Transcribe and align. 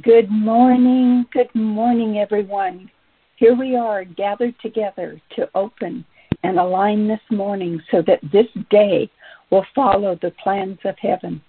Good 0.00 0.30
morning. 0.30 1.26
Good 1.34 1.54
morning, 1.54 2.16
everyone. 2.16 2.90
Here 3.36 3.54
we 3.54 3.76
are 3.76 4.04
gathered 4.04 4.54
together 4.62 5.20
to 5.36 5.50
open 5.54 6.06
and 6.42 6.58
align 6.58 7.06
this 7.06 7.20
morning 7.30 7.78
so 7.90 8.02
that 8.06 8.20
this 8.32 8.46
day 8.70 9.10
will 9.50 9.66
follow 9.74 10.18
the 10.22 10.32
plans 10.42 10.78
of 10.86 10.94
heaven, 10.98 11.42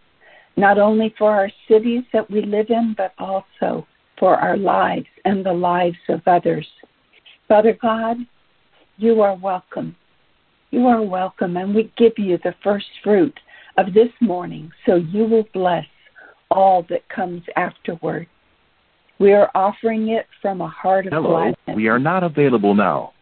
not 0.58 0.78
only 0.78 1.16
for 1.18 1.32
our 1.32 1.50
cities 1.70 2.04
that 2.12 2.30
we 2.30 2.42
live 2.42 2.66
in, 2.68 2.94
but 2.98 3.14
also 3.18 3.88
for 4.20 4.36
our 4.36 4.58
lives 4.58 5.08
and 5.24 5.46
the 5.46 5.54
lives 5.54 5.96
of 6.10 6.20
others. 6.28 6.68
Father 7.48 7.78
God, 7.82 8.18
you 8.98 9.22
are 9.22 9.38
welcome. 9.38 9.96
You 10.70 10.88
are 10.88 11.02
welcome, 11.02 11.56
and 11.56 11.74
we 11.74 11.94
give 11.96 12.14
you 12.18 12.38
the 12.44 12.56
first 12.62 12.88
fruit 13.06 13.40
of 13.78 13.94
this 13.94 14.12
morning 14.20 14.70
so 14.86 14.96
you 14.96 15.24
will 15.24 15.48
bless 15.54 15.86
all 16.54 16.86
that 16.90 17.08
comes 17.10 17.42
afterward. 17.56 18.28
We 19.20 19.34
are 19.34 19.50
offering 19.56 20.10
it 20.10 20.26
from 20.42 20.62
a 20.62 20.68
heart 20.68 21.08
of 21.08 21.14
Hello, 21.14 21.30
gladness. 21.30 21.76
we 21.76 21.88
are 21.88 22.00
not 22.00 22.24
available 22.24 22.74
now. 22.74 23.14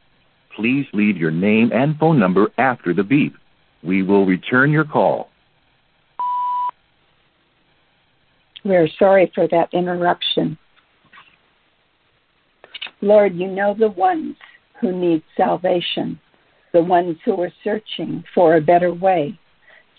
Please 0.56 0.86
leave 0.94 1.18
your 1.18 1.32
name 1.32 1.72
and 1.74 1.98
phone 1.98 2.20
number 2.20 2.48
after 2.58 2.94
the 2.94 3.04
beep. 3.04 3.34
We 3.84 4.04
will 4.04 4.26
return 4.26 4.72
your 4.72 4.86
call. 4.86 5.30
We 8.64 8.76
are 8.76 8.88
sorry 9.00 9.32
for 9.34 9.48
that 9.48 9.70
interruption. 9.74 10.58
Lord, 13.02 13.36
you 13.36 13.48
know 13.48 13.74
the 13.78 13.90
ones 13.90 14.36
who 14.80 14.92
need 14.92 15.24
salvation, 15.36 16.20
the 16.74 16.84
ones 16.84 17.18
who 17.26 17.42
are 17.42 17.52
searching 17.64 18.24
for 18.36 18.56
a 18.56 18.62
better 18.62 18.94
way, 18.94 19.40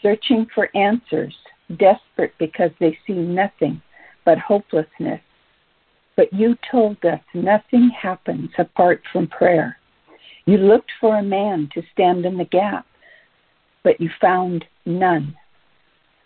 searching 0.01 0.47
for 0.55 0.69
answers, 0.77 1.35
desperate 1.79 2.35
because 2.39 2.71
they 2.81 2.99
see 3.07 3.15
nothing 3.15 3.81
but 4.25 4.39
hopelessness. 4.39 5.20
But 6.17 6.33
you 6.33 6.56
told 6.70 7.05
us 7.05 7.20
nothing 7.34 7.91
happens 7.91 8.51
apart 8.59 9.03
from 9.12 9.27
prayer. 9.27 9.78
You 10.45 10.59
looked 10.59 10.91
for 11.00 11.19
a 11.19 11.23
man 11.23 11.69
to 11.75 11.83
stand 11.93 12.27
in 12.27 12.37
the 12.37 12.45
gap, 12.45 12.87
but 13.83 14.00
you 14.00 14.11
found 14.20 14.65
none. 14.84 15.37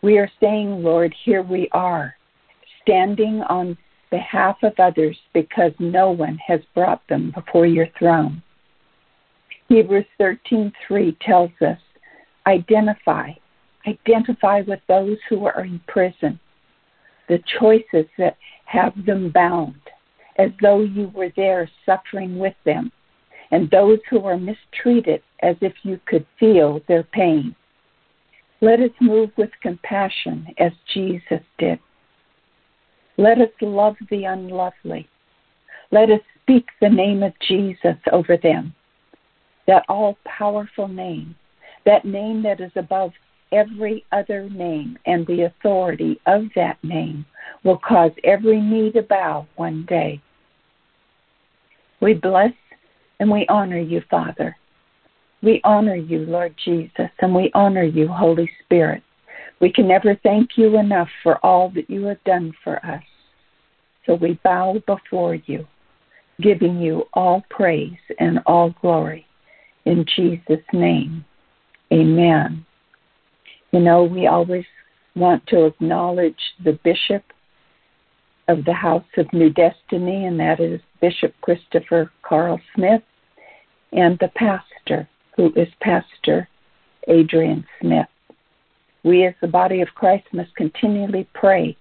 We 0.03 0.19
are 0.19 0.31
saying, 0.41 0.83
Lord, 0.83 1.15
here 1.25 1.43
we 1.43 1.69
are, 1.73 2.15
standing 2.83 3.43
on 3.43 3.77
behalf 4.11 4.57
of 4.63 4.73
others 4.79 5.17
because 5.35 5.73
no 5.79 6.11
one 6.11 6.39
has 6.47 6.61
brought 6.75 7.07
them 7.09 7.33
before 7.35 7.67
your 7.67 7.89
throne. 7.99 8.43
Hebrews 9.69 10.07
13:3 10.21 11.17
tells 11.21 11.51
us, 11.61 11.79
identify, 12.47 13.33
identify 13.87 14.63
with 14.63 14.81
those 14.89 15.19
who 15.29 15.47
are 15.47 15.65
in 15.65 15.81
prison, 15.87 16.39
the 17.29 17.43
choices 17.59 18.07
that 18.19 18.37
have 18.65 18.93
them 19.05 19.31
bound, 19.31 19.81
as 20.39 20.51
though 20.61 20.81
you 20.81 21.09
were 21.15 21.33
there 21.37 21.69
suffering 21.85 22.39
with 22.39 22.55
them, 22.65 22.91
and 23.51 23.71
those 23.71 23.99
who 24.11 24.25
are 24.25 24.39
mistreated 24.39 25.23
as 25.43 25.57
if 25.61 25.73
you 25.83 26.01
could 26.07 26.27
feel 26.39 26.81
their 26.89 27.05
pain. 27.05 27.55
Let 28.61 28.81
us 28.81 28.91
move 29.01 29.31
with 29.37 29.51
compassion 29.63 30.47
as 30.59 30.73
Jesus 30.93 31.43
did. 31.59 31.79
Let 33.19 33.39
us 33.39 33.51
love 33.61 33.97
the 34.11 34.25
unlovely. 34.25 35.09
Let 35.91 36.11
us 36.11 36.21
speak 36.43 36.67
the 36.81 36.89
name 36.89 37.23
of 37.23 37.33
Jesus 37.47 37.97
over 38.13 38.37
them, 38.37 38.75
that 39.67 39.85
all 39.89 40.19
powerful 40.25 40.89
name, 40.89 41.35
that 41.85 42.05
name 42.05 42.43
that 42.43 42.61
is 42.61 42.73
above 42.77 43.13
every 43.53 44.05
other 44.13 44.49
name, 44.51 44.99
and 45.07 45.27
the 45.27 45.43
authority 45.43 46.21
of 46.27 46.45
that 46.55 46.83
name 46.83 47.25
will 47.65 47.79
cause 47.79 48.13
every 48.25 48.61
knee 48.61 48.91
to 48.93 49.03
bow 49.03 49.47
one 49.57 49.85
day. 49.89 50.21
We 52.01 52.15
bless 52.15 52.53
and 53.21 53.31
we 53.31 53.47
honor 53.49 53.79
you, 53.79 54.03
Father. 54.11 54.57
We 55.43 55.61
honor 55.65 55.97
you, 55.97 56.21
Lord 56.21 56.55
Jesus, 56.65 57.11
and 57.21 57.35
we 57.35 57.51
honor 57.55 57.85
you, 57.85 58.09
Holy 58.09 58.51
Spirit. 58.65 59.03
We 59.61 59.73
can 59.73 59.89
never 59.89 60.15
thank 60.23 60.51
you 60.57 60.79
enough 60.79 61.09
for 61.23 61.39
all 61.45 61.71
that 61.71 61.89
you 61.89 62.05
have 62.07 62.23
done 62.25 62.53
for 62.63 62.85
us. 62.85 63.03
So 64.05 64.15
we 64.15 64.39
bow 64.45 64.81
before 64.87 65.35
you, 65.35 65.67
giving 66.41 66.81
you 66.81 67.05
all 67.15 67.45
praise 67.51 67.99
and 68.19 68.41
all 68.47 68.75
glory. 68.81 69.27
In 69.85 70.05
Jesus' 70.15 70.65
name, 70.73 71.25
amen. 71.93 72.65
You 73.73 73.81
know, 73.81 74.05
we 74.05 74.27
always 74.27 74.65
want 75.15 75.47
to 75.49 75.67
acknowledge 75.67 76.39
the 76.65 76.79
bishop 76.85 77.25
of 78.49 78.65
the 78.65 78.73
House 78.73 79.05
of 79.17 79.33
New 79.33 79.51
Destiny, 79.51 80.27
and 80.27 80.39
that 80.39 80.61
is 80.61 80.81
Bishop 81.01 81.35
Christopher 81.41 82.11
Carl 82.23 82.61
Smith, 82.75 83.03
and 83.93 84.19
the 84.19 84.31
pastor, 84.37 85.09
who 85.37 85.53
is 85.57 85.69
Pastor 85.81 86.49
Adrian 87.09 87.67
Smith. 87.81 88.07
We, 89.03 89.25
as 89.25 89.35
the 89.41 89.49
body 89.49 89.81
of 89.81 89.89
Christ, 89.95 90.27
must 90.33 90.55
continually 90.57 91.29
pray 91.35 91.77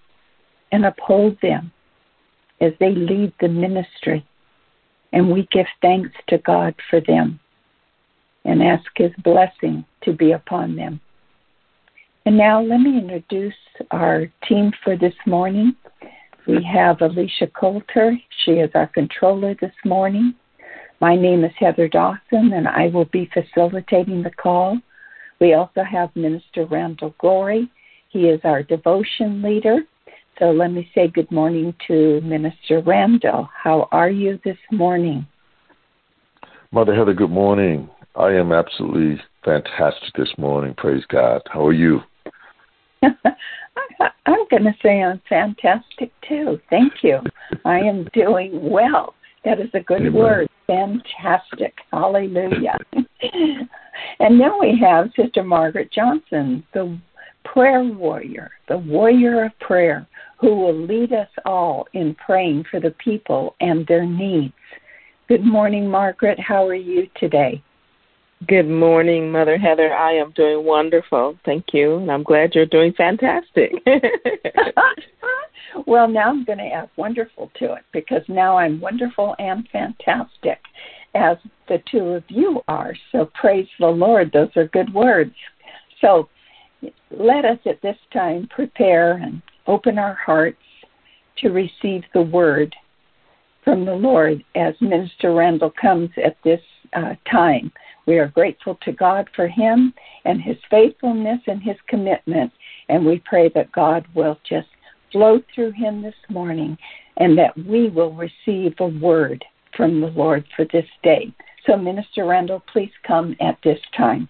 and 0.72 0.84
uphold 0.84 1.36
them 1.42 1.72
as 2.60 2.72
they 2.80 2.90
lead 2.90 3.32
the 3.40 3.48
ministry. 3.48 4.26
And 5.12 5.30
we 5.30 5.48
give 5.52 5.66
thanks 5.82 6.10
to 6.28 6.38
God 6.38 6.74
for 6.90 7.00
them 7.00 7.38
and 8.44 8.62
ask 8.62 8.86
His 8.96 9.12
blessing 9.22 9.84
to 10.02 10.12
be 10.12 10.32
upon 10.32 10.76
them. 10.76 11.00
And 12.26 12.36
now 12.36 12.60
let 12.60 12.80
me 12.80 12.98
introduce 12.98 13.54
our 13.92 14.26
team 14.48 14.72
for 14.82 14.96
this 14.96 15.14
morning. 15.26 15.76
We 16.48 16.60
have 16.64 17.00
Alicia 17.00 17.46
Coulter. 17.46 18.18
She 18.44 18.54
is 18.54 18.68
our 18.74 18.88
controller 18.88 19.54
this 19.60 19.74
morning. 19.84 20.34
My 21.00 21.14
name 21.14 21.44
is 21.44 21.52
Heather 21.56 21.86
Dawson, 21.86 22.52
and 22.52 22.66
I 22.66 22.88
will 22.88 23.04
be 23.04 23.30
facilitating 23.32 24.24
the 24.24 24.32
call. 24.32 24.76
We 25.40 25.54
also 25.54 25.84
have 25.84 26.16
Minister 26.16 26.66
Randall 26.66 27.14
Glory. 27.20 27.70
He 28.08 28.26
is 28.26 28.40
our 28.42 28.64
devotion 28.64 29.40
leader. 29.40 29.82
So 30.40 30.46
let 30.46 30.72
me 30.72 30.90
say 30.96 31.06
good 31.06 31.30
morning 31.30 31.76
to 31.86 32.20
Minister 32.22 32.80
Randall. 32.80 33.48
How 33.54 33.88
are 33.92 34.10
you 34.10 34.40
this 34.44 34.58
morning? 34.72 35.24
Mother 36.72 36.92
Heather, 36.92 37.14
good 37.14 37.30
morning. 37.30 37.88
I 38.16 38.32
am 38.32 38.50
absolutely 38.50 39.22
fantastic 39.44 40.12
this 40.16 40.32
morning. 40.38 40.74
Praise 40.76 41.04
God. 41.08 41.42
How 41.52 41.64
are 41.64 41.72
you? 41.72 42.00
I'm 43.02 44.46
going 44.50 44.64
to 44.64 44.74
say 44.82 45.02
I'm 45.02 45.20
fantastic 45.28 46.12
too. 46.28 46.60
Thank 46.70 46.92
you. 47.02 47.20
I 47.64 47.78
am 47.78 48.08
doing 48.12 48.70
well. 48.70 49.14
That 49.44 49.60
is 49.60 49.70
a 49.74 49.80
good 49.80 50.00
Amen. 50.00 50.12
word. 50.12 50.48
Fantastic. 50.66 51.74
Hallelujah. 51.92 52.76
and 54.20 54.38
now 54.38 54.58
we 54.58 54.78
have 54.80 55.10
Sister 55.14 55.44
Margaret 55.44 55.92
Johnson, 55.92 56.64
the 56.74 56.98
prayer 57.44 57.84
warrior, 57.84 58.50
the 58.68 58.78
warrior 58.78 59.44
of 59.44 59.58
prayer, 59.60 60.06
who 60.40 60.54
will 60.54 60.76
lead 60.76 61.12
us 61.12 61.28
all 61.44 61.86
in 61.92 62.14
praying 62.14 62.64
for 62.70 62.80
the 62.80 62.94
people 63.02 63.54
and 63.60 63.86
their 63.86 64.04
needs. 64.04 64.52
Good 65.28 65.44
morning, 65.44 65.88
Margaret. 65.88 66.38
How 66.40 66.66
are 66.66 66.74
you 66.74 67.08
today? 67.16 67.62
Good 68.44 68.68
morning, 68.68 69.32
Mother 69.32 69.56
Heather. 69.56 69.94
I 69.94 70.12
am 70.12 70.30
doing 70.32 70.64
wonderful. 70.64 71.38
Thank 71.46 71.72
you. 71.72 71.96
And 71.96 72.12
I'm 72.12 72.22
glad 72.22 72.54
you're 72.54 72.66
doing 72.66 72.92
fantastic. 72.92 73.72
well, 75.86 76.06
now 76.06 76.28
I'm 76.28 76.44
going 76.44 76.58
to 76.58 76.66
add 76.66 76.90
wonderful 76.96 77.50
to 77.58 77.72
it 77.72 77.84
because 77.92 78.22
now 78.28 78.58
I'm 78.58 78.78
wonderful 78.78 79.34
and 79.38 79.66
fantastic 79.72 80.58
as 81.14 81.38
the 81.68 81.82
two 81.90 82.04
of 82.10 82.24
you 82.28 82.60
are. 82.68 82.92
So 83.10 83.30
praise 83.40 83.66
the 83.80 83.86
Lord. 83.86 84.30
Those 84.32 84.54
are 84.56 84.68
good 84.68 84.92
words. 84.92 85.34
So 86.02 86.28
let 87.10 87.46
us 87.46 87.58
at 87.64 87.80
this 87.80 87.98
time 88.12 88.48
prepare 88.54 89.12
and 89.12 89.40
open 89.66 89.98
our 89.98 90.14
hearts 90.14 90.58
to 91.38 91.48
receive 91.48 92.02
the 92.12 92.22
word 92.22 92.76
from 93.64 93.86
the 93.86 93.94
Lord 93.94 94.44
as 94.54 94.74
Minister 94.82 95.32
Randall 95.32 95.72
comes 95.80 96.10
at 96.22 96.36
this 96.44 96.60
uh, 96.92 97.14
time. 97.30 97.72
We 98.06 98.18
are 98.18 98.28
grateful 98.28 98.78
to 98.82 98.92
God 98.92 99.28
for 99.34 99.48
him 99.48 99.92
and 100.24 100.40
his 100.40 100.56
faithfulness 100.70 101.40
and 101.46 101.62
his 101.62 101.76
commitment, 101.88 102.52
and 102.88 103.04
we 103.04 103.20
pray 103.24 103.50
that 103.54 103.72
God 103.72 104.06
will 104.14 104.38
just 104.48 104.68
flow 105.12 105.40
through 105.54 105.72
him 105.72 106.02
this 106.02 106.14
morning 106.28 106.78
and 107.16 107.36
that 107.38 107.56
we 107.66 107.88
will 107.88 108.12
receive 108.14 108.74
a 108.78 108.86
word 108.86 109.44
from 109.76 110.00
the 110.00 110.08
Lord 110.08 110.44
for 110.54 110.64
this 110.72 110.86
day. 111.02 111.32
So, 111.66 111.76
Minister 111.76 112.24
Randall, 112.24 112.62
please 112.72 112.92
come 113.06 113.34
at 113.40 113.58
this 113.64 113.80
time. 113.96 114.28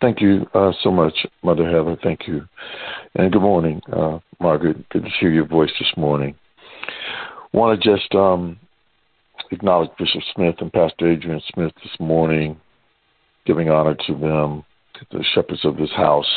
Thank 0.00 0.20
you 0.20 0.46
uh, 0.54 0.72
so 0.82 0.90
much, 0.90 1.14
Mother 1.42 1.68
Heather. 1.68 1.96
Thank 2.02 2.26
you. 2.26 2.46
And 3.16 3.30
good 3.32 3.42
morning, 3.42 3.82
uh, 3.92 4.18
Margaret. 4.40 4.88
Good 4.90 5.04
to 5.04 5.10
hear 5.20 5.30
your 5.30 5.46
voice 5.46 5.70
this 5.78 5.92
morning. 5.96 6.34
Want 7.52 7.82
to 7.82 7.90
just 7.90 8.14
um, 8.14 8.58
acknowledge 9.50 9.90
Bishop 9.98 10.22
Smith 10.34 10.56
and 10.60 10.72
Pastor 10.72 11.10
Adrian 11.10 11.40
Smith 11.52 11.72
this 11.82 11.98
morning, 11.98 12.60
giving 13.46 13.70
honor 13.70 13.96
to 14.06 14.14
them, 14.14 14.64
the 15.10 15.24
shepherds 15.34 15.64
of 15.64 15.76
this 15.76 15.90
house. 15.96 16.30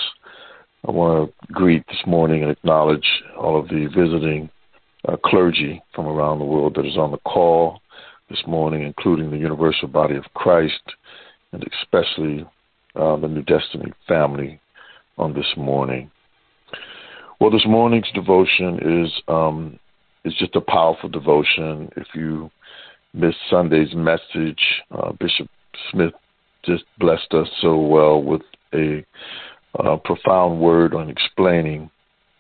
I 0.88 0.92
want 0.92 1.30
to 1.30 1.54
greet 1.54 1.86
this 1.88 2.02
morning 2.06 2.44
and 2.44 2.52
acknowledge 2.52 3.06
all 3.38 3.60
of 3.60 3.68
the 3.68 3.88
visiting 3.88 4.50
uh, 5.08 5.18
clergy 5.24 5.82
from 5.94 6.08
around 6.08 6.40
the 6.40 6.46
world 6.46 6.76
that 6.76 6.86
is 6.86 6.98
on 6.98 7.12
the 7.12 7.18
call 7.20 7.82
this 8.30 8.42
morning, 8.48 8.84
including 8.84 9.32
the 9.32 9.38
Universal 9.38 9.90
Body 9.90 10.16
of 10.16 10.24
Christ 10.34 10.82
and 11.52 11.66
especially 11.82 12.46
uh, 12.96 13.16
the 13.18 13.28
New 13.28 13.44
Destiny 13.44 13.94
family 14.08 14.60
on 15.18 15.34
this 15.34 15.54
morning. 15.56 16.10
Well, 17.40 17.52
this 17.52 17.66
morning's 17.66 18.10
devotion 18.14 19.04
is 19.04 19.22
um, 19.28 19.80
is 20.26 20.34
just 20.36 20.56
a 20.56 20.62
powerful 20.62 21.10
devotion. 21.10 21.92
If 21.98 22.08
you 22.16 22.50
missed 23.14 23.38
Sunday's 23.50 23.94
message, 23.94 24.62
uh, 24.92 25.12
Bishop 25.14 25.48
Smith 25.92 26.14
just 26.66 26.84
blessed 27.00 27.34
us 27.34 27.48
so 27.62 27.78
well 27.78 28.22
with 28.22 28.42
a 28.74 29.06
uh, 29.80 29.98
profound 29.98 30.60
word 30.60 30.94
on 30.94 31.10
explaining 31.10 31.90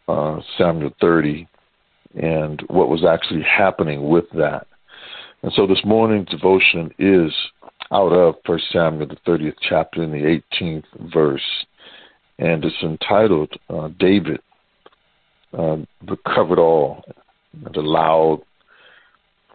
uh, 0.07 0.39
Samuel 0.57 0.91
30 1.01 1.47
and 2.15 2.61
what 2.67 2.89
was 2.89 3.03
actually 3.03 3.43
happening 3.43 4.09
with 4.09 4.25
that. 4.35 4.67
And 5.41 5.51
so 5.55 5.67
this 5.67 5.81
morning's 5.83 6.29
devotion 6.29 6.91
is 6.99 7.33
out 7.91 8.11
of 8.13 8.35
First 8.45 8.65
Samuel, 8.71 9.07
the 9.07 9.17
30th 9.29 9.55
chapter, 9.67 10.03
in 10.03 10.11
the 10.11 10.41
18th 10.61 11.11
verse, 11.13 11.65
and 12.39 12.63
it's 12.63 12.75
entitled 12.81 13.51
uh, 13.69 13.89
David 13.99 14.39
uh, 15.57 15.77
recovered 16.07 16.59
all 16.59 17.03
and 17.65 17.75
allowed 17.75 18.41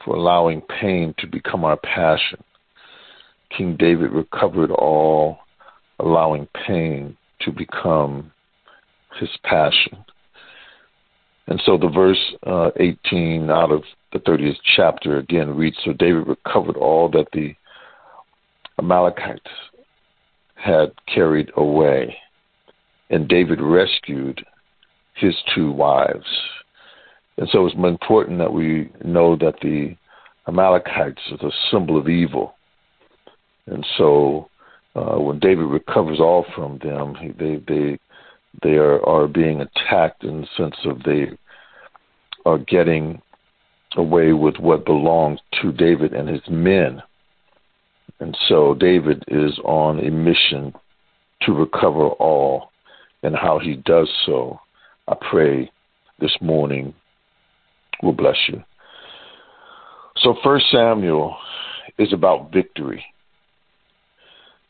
for 0.08 0.16
allowing 0.16 0.62
pain 0.80 1.14
to 1.18 1.26
become 1.26 1.64
our 1.64 1.76
passion. 1.76 2.42
King 3.54 3.76
David 3.78 4.10
recovered 4.10 4.70
all, 4.70 5.36
allowing 5.98 6.48
pain 6.66 7.14
to 7.42 7.52
become 7.52 8.32
his 9.20 9.28
passion. 9.44 10.02
And 11.46 11.60
so 11.66 11.76
the 11.76 11.88
verse 11.88 12.34
uh, 12.46 12.70
18 12.76 13.50
out 13.50 13.70
of 13.70 13.82
the 14.14 14.18
30th 14.20 14.56
chapter 14.76 15.18
again 15.18 15.54
reads 15.54 15.76
So 15.84 15.92
David 15.92 16.26
recovered 16.26 16.76
all 16.78 17.10
that 17.10 17.26
the 17.34 17.54
Amalekites 18.78 19.42
had 20.54 20.92
carried 21.12 21.50
away, 21.56 22.16
and 23.10 23.28
David 23.28 23.60
rescued 23.60 24.42
his 25.14 25.34
two 25.54 25.70
wives. 25.70 26.26
And 27.38 27.48
so 27.50 27.66
it's 27.66 27.76
important 27.76 28.38
that 28.38 28.52
we 28.52 28.90
know 29.04 29.36
that 29.36 29.60
the 29.62 29.96
Amalekites 30.48 31.22
are 31.30 31.36
the 31.36 31.52
symbol 31.70 31.96
of 31.96 32.08
evil. 32.08 32.54
And 33.66 33.86
so 33.96 34.50
uh, 34.96 35.18
when 35.20 35.38
David 35.38 35.66
recovers 35.66 36.18
all 36.18 36.44
from 36.54 36.78
them, 36.78 37.14
they 37.38 37.62
they 37.68 37.98
they 38.62 38.76
are, 38.76 39.04
are 39.06 39.28
being 39.28 39.60
attacked 39.60 40.24
in 40.24 40.40
the 40.40 40.46
sense 40.56 40.74
of 40.84 41.04
they 41.04 41.28
are 42.44 42.58
getting 42.58 43.22
away 43.96 44.32
with 44.32 44.56
what 44.58 44.84
belongs 44.84 45.38
to 45.62 45.70
David 45.70 46.12
and 46.12 46.28
his 46.28 46.42
men. 46.48 47.02
And 48.18 48.36
so 48.48 48.74
David 48.74 49.22
is 49.28 49.58
on 49.64 50.00
a 50.00 50.10
mission 50.10 50.74
to 51.42 51.52
recover 51.52 52.08
all. 52.08 52.70
And 53.22 53.36
how 53.36 53.58
he 53.58 53.76
does 53.76 54.08
so, 54.26 54.58
I 55.06 55.14
pray 55.30 55.70
this 56.20 56.36
morning 56.40 56.94
will 58.02 58.12
bless 58.12 58.36
you. 58.48 58.62
So 60.18 60.36
First 60.42 60.66
Samuel 60.70 61.36
is 61.98 62.12
about 62.12 62.52
victory. 62.52 63.04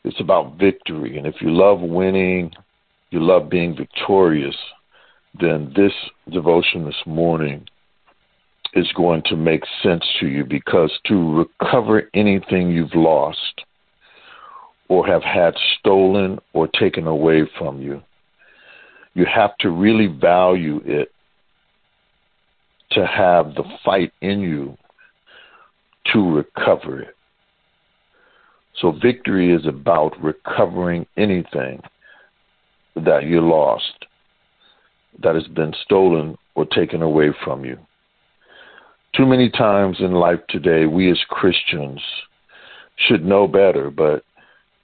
It's 0.03 0.19
about 0.19 0.57
victory. 0.57 1.17
And 1.17 1.27
if 1.27 1.35
you 1.41 1.49
love 1.51 1.81
winning, 1.81 2.51
you 3.11 3.21
love 3.21 3.49
being 3.49 3.75
victorious, 3.75 4.55
then 5.39 5.73
this 5.75 5.93
devotion 6.31 6.85
this 6.85 7.01
morning 7.05 7.65
is 8.73 8.87
going 8.95 9.23
to 9.25 9.35
make 9.35 9.63
sense 9.81 10.03
to 10.19 10.27
you 10.27 10.45
because 10.45 10.91
to 11.05 11.45
recover 11.59 12.09
anything 12.13 12.69
you've 12.69 12.95
lost 12.95 13.63
or 14.87 15.05
have 15.05 15.23
had 15.23 15.53
stolen 15.79 16.39
or 16.53 16.67
taken 16.67 17.07
away 17.07 17.43
from 17.57 17.81
you, 17.81 18.01
you 19.13 19.25
have 19.25 19.55
to 19.59 19.69
really 19.69 20.07
value 20.07 20.81
it 20.85 21.11
to 22.91 23.05
have 23.05 23.55
the 23.55 23.63
fight 23.83 24.11
in 24.21 24.39
you 24.39 24.77
to 26.13 26.31
recover 26.31 27.01
it. 27.01 27.15
So, 28.79 28.91
victory 28.91 29.53
is 29.53 29.65
about 29.67 30.21
recovering 30.21 31.05
anything 31.17 31.81
that 32.95 33.23
you 33.23 33.41
lost, 33.41 34.05
that 35.21 35.35
has 35.35 35.47
been 35.47 35.73
stolen 35.83 36.37
or 36.55 36.65
taken 36.65 37.01
away 37.01 37.31
from 37.43 37.65
you. 37.65 37.77
Too 39.15 39.25
many 39.25 39.49
times 39.49 39.97
in 39.99 40.13
life 40.13 40.39
today, 40.49 40.85
we 40.85 41.11
as 41.11 41.19
Christians 41.29 42.01
should 42.95 43.25
know 43.25 43.47
better, 43.47 43.89
but 43.89 44.23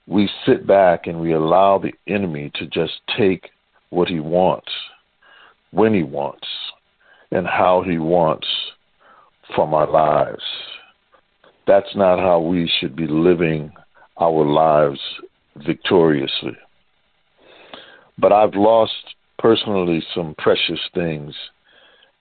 we 0.06 0.28
sit 0.44 0.66
back 0.66 1.06
and 1.06 1.20
we 1.20 1.32
allow 1.32 1.78
the 1.78 1.92
enemy 2.06 2.50
to 2.56 2.66
just 2.66 2.94
take 3.16 3.50
what 3.90 4.08
he 4.08 4.20
wants, 4.20 4.70
when 5.70 5.94
he 5.94 6.02
wants, 6.02 6.46
and 7.30 7.46
how 7.46 7.82
he 7.82 7.98
wants 7.98 8.46
from 9.54 9.74
our 9.74 9.90
lives. 9.90 10.42
That's 11.66 11.94
not 11.96 12.18
how 12.18 12.40
we 12.40 12.70
should 12.78 12.94
be 12.94 13.06
living 13.06 13.72
our 14.20 14.44
lives 14.44 15.00
victoriously. 15.56 16.56
But 18.18 18.32
I've 18.32 18.54
lost 18.54 19.14
personally 19.38 20.02
some 20.14 20.34
precious 20.38 20.80
things 20.94 21.34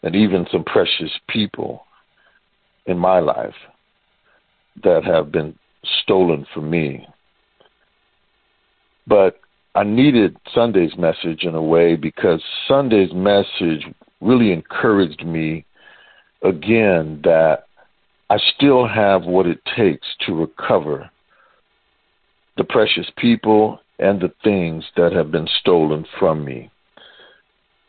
and 0.04 0.16
even 0.16 0.46
some 0.52 0.64
precious 0.64 1.12
people 1.30 1.86
in 2.86 2.98
my 2.98 3.20
life 3.20 3.56
that 4.84 5.04
have 5.06 5.32
been 5.32 5.58
stolen 6.04 6.46
from 6.54 6.70
me. 6.70 7.08
But 9.08 9.40
I 9.74 9.84
needed 9.84 10.38
Sunday's 10.54 10.98
message 10.98 11.44
in 11.44 11.56
a 11.56 11.62
way 11.62 11.96
because 11.96 12.42
Sunday's 12.68 13.14
message 13.14 13.86
really 14.22 14.52
encouraged 14.52 15.26
me 15.26 15.66
again 16.44 17.22
that 17.24 17.66
I 18.30 18.38
still 18.56 18.88
have 18.88 19.24
what 19.24 19.46
it 19.46 19.60
takes 19.76 20.08
to 20.26 20.34
recover 20.34 21.10
the 22.58 22.64
precious 22.64 23.08
people 23.18 23.80
and 24.00 24.20
the 24.20 24.32
things 24.44 24.84
that 24.98 25.14
have 25.14 25.32
been 25.32 25.48
stolen 25.60 26.06
from 26.20 26.44
me. 26.44 26.70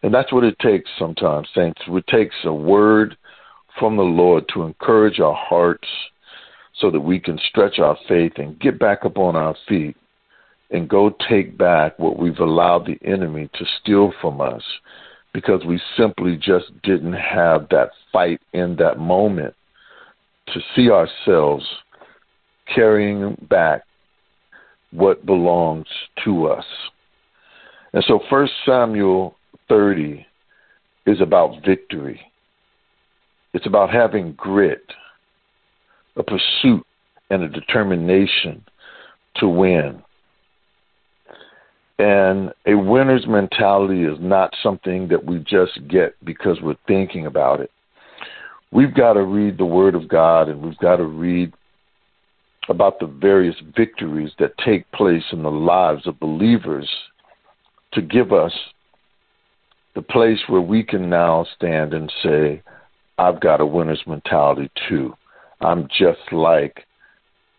And 0.03 0.13
that's 0.13 0.33
what 0.33 0.45
it 0.45 0.59
takes 0.59 0.91
sometimes, 0.99 1.49
saints. 1.55 1.81
It 1.87 2.07
takes 2.07 2.35
a 2.45 2.53
word 2.53 3.17
from 3.79 3.97
the 3.97 4.03
Lord 4.03 4.45
to 4.55 4.63
encourage 4.63 5.21
our 5.21 5.35
hearts 5.35 5.89
so 6.81 6.91
that 6.91 7.01
we 7.01 7.19
can 7.19 7.39
stretch 7.49 7.79
our 7.79 7.97
faith 8.07 8.33
and 8.37 8.61
get 8.61 8.79
back 8.79 9.05
up 9.05 9.19
on 9.19 9.37
our 9.37 9.57
feet 9.69 9.97
and 10.71 10.89
go 10.89 11.15
take 11.29 11.57
back 11.57 11.99
what 11.99 12.19
we've 12.19 12.39
allowed 12.39 12.87
the 12.87 12.99
enemy 13.07 13.49
to 13.55 13.65
steal 13.81 14.13
from 14.21 14.41
us 14.41 14.63
because 15.37 15.67
we 15.67 15.79
simply 15.99 16.35
just 16.35 16.65
didn't 16.83 17.13
have 17.13 17.69
that 17.69 17.91
fight 18.11 18.41
in 18.55 18.75
that 18.77 18.99
moment 18.99 19.53
to 20.47 20.61
see 20.75 20.91
ourselves 20.91 21.63
carrying 22.75 23.37
back 23.51 23.83
what 24.93 25.27
belongs 25.27 25.85
to 26.25 26.47
us. 26.47 26.65
And 27.93 28.03
so 28.09 28.21
First 28.31 28.55
Samuel 28.65 29.37
30 29.69 30.27
is 31.05 31.21
about 31.21 31.63
victory. 31.67 32.19
It's 33.53 33.67
about 33.67 33.91
having 33.91 34.33
grit, 34.39 34.91
a 36.17 36.23
pursuit, 36.23 36.83
and 37.29 37.43
a 37.43 37.49
determination 37.51 38.65
to 39.35 39.49
win. 39.49 40.03
And 41.99 42.53
a 42.67 42.75
winner's 42.75 43.27
mentality 43.27 44.05
is 44.05 44.19
not 44.21 44.55
something 44.63 45.09
that 45.09 45.25
we 45.25 45.39
just 45.39 45.81
get 45.89 46.15
because 46.25 46.61
we're 46.61 46.77
thinking 46.87 47.27
about 47.27 47.61
it. 47.61 47.71
We've 48.71 48.95
got 48.95 49.15
to 49.15 49.23
read 49.23 49.57
the 49.57 49.65
Word 49.65 49.95
of 49.95 50.09
God 50.09 50.49
and 50.49 50.61
we've 50.61 50.77
got 50.79 50.97
to 50.97 51.05
read 51.05 51.53
about 52.69 52.99
the 52.99 53.07
various 53.07 53.57
victories 53.77 54.33
that 54.39 54.59
take 54.59 54.91
place 54.93 55.23
in 55.33 55.43
the 55.43 55.51
lives 55.51 56.07
of 56.07 56.21
believers 56.21 56.89
to 57.93 58.03
give 58.03 58.33
us 58.33 58.53
the 59.95 60.03
place 60.03 60.41
where 60.49 60.61
we 60.61 60.83
can 60.83 61.09
now 61.09 61.47
stand 61.57 61.95
and 61.95 62.13
say, 62.23 62.63
I've 63.19 63.41
got 63.41 63.61
a 63.61 63.67
winner's 63.67 64.03
mentality 64.07 64.71
too. 64.89 65.15
I'm 65.61 65.89
just 65.89 66.33
like 66.33 66.85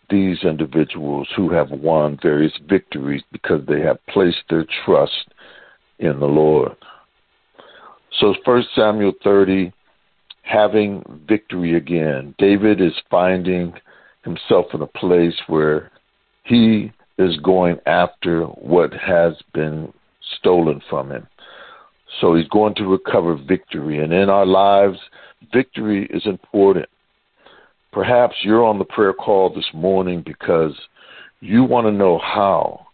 these 0.09 0.43
individuals 0.43 1.27
who 1.35 1.49
have 1.51 1.69
won 1.69 2.17
various 2.21 2.53
victories 2.67 3.23
because 3.31 3.61
they 3.67 3.81
have 3.81 4.05
placed 4.07 4.43
their 4.49 4.65
trust 4.85 5.27
in 5.99 6.19
the 6.19 6.25
Lord. 6.25 6.75
So, 8.19 8.33
First 8.45 8.69
Samuel 8.75 9.13
30, 9.23 9.71
having 10.47 11.03
victory 11.27 11.75
again. 11.75 12.33
David 12.37 12.81
is 12.81 12.93
finding 13.09 13.73
himself 14.23 14.67
in 14.73 14.81
a 14.81 14.87
place 14.87 15.35
where 15.47 15.91
he 16.43 16.91
is 17.17 17.37
going 17.37 17.77
after 17.85 18.43
what 18.43 18.93
has 18.93 19.33
been 19.53 19.91
stolen 20.39 20.81
from 20.89 21.11
him. 21.11 21.27
So 22.21 22.35
he's 22.35 22.47
going 22.47 22.75
to 22.75 22.85
recover 22.85 23.35
victory. 23.35 24.01
And 24.01 24.13
in 24.13 24.29
our 24.29 24.45
lives, 24.45 24.97
victory 25.53 26.07
is 26.09 26.25
important. 26.25 26.87
Perhaps 27.97 28.35
you're 28.43 28.63
on 28.63 28.77
the 28.77 28.85
prayer 28.85 29.11
call 29.11 29.51
this 29.51 29.65
morning 29.73 30.21
because 30.23 30.73
you 31.39 31.63
want 31.63 31.87
to 31.87 31.91
know 31.91 32.19
how 32.19 32.85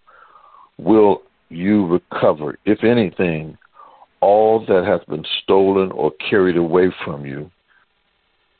will 0.77 1.23
you 1.49 1.85
recover, 1.87 2.57
if 2.63 2.85
anything, 2.85 3.57
all 4.21 4.65
that 4.65 4.85
has 4.85 5.01
been 5.09 5.25
stolen 5.43 5.91
or 5.91 6.13
carried 6.29 6.55
away 6.55 6.89
from 7.03 7.25
you, 7.25 7.51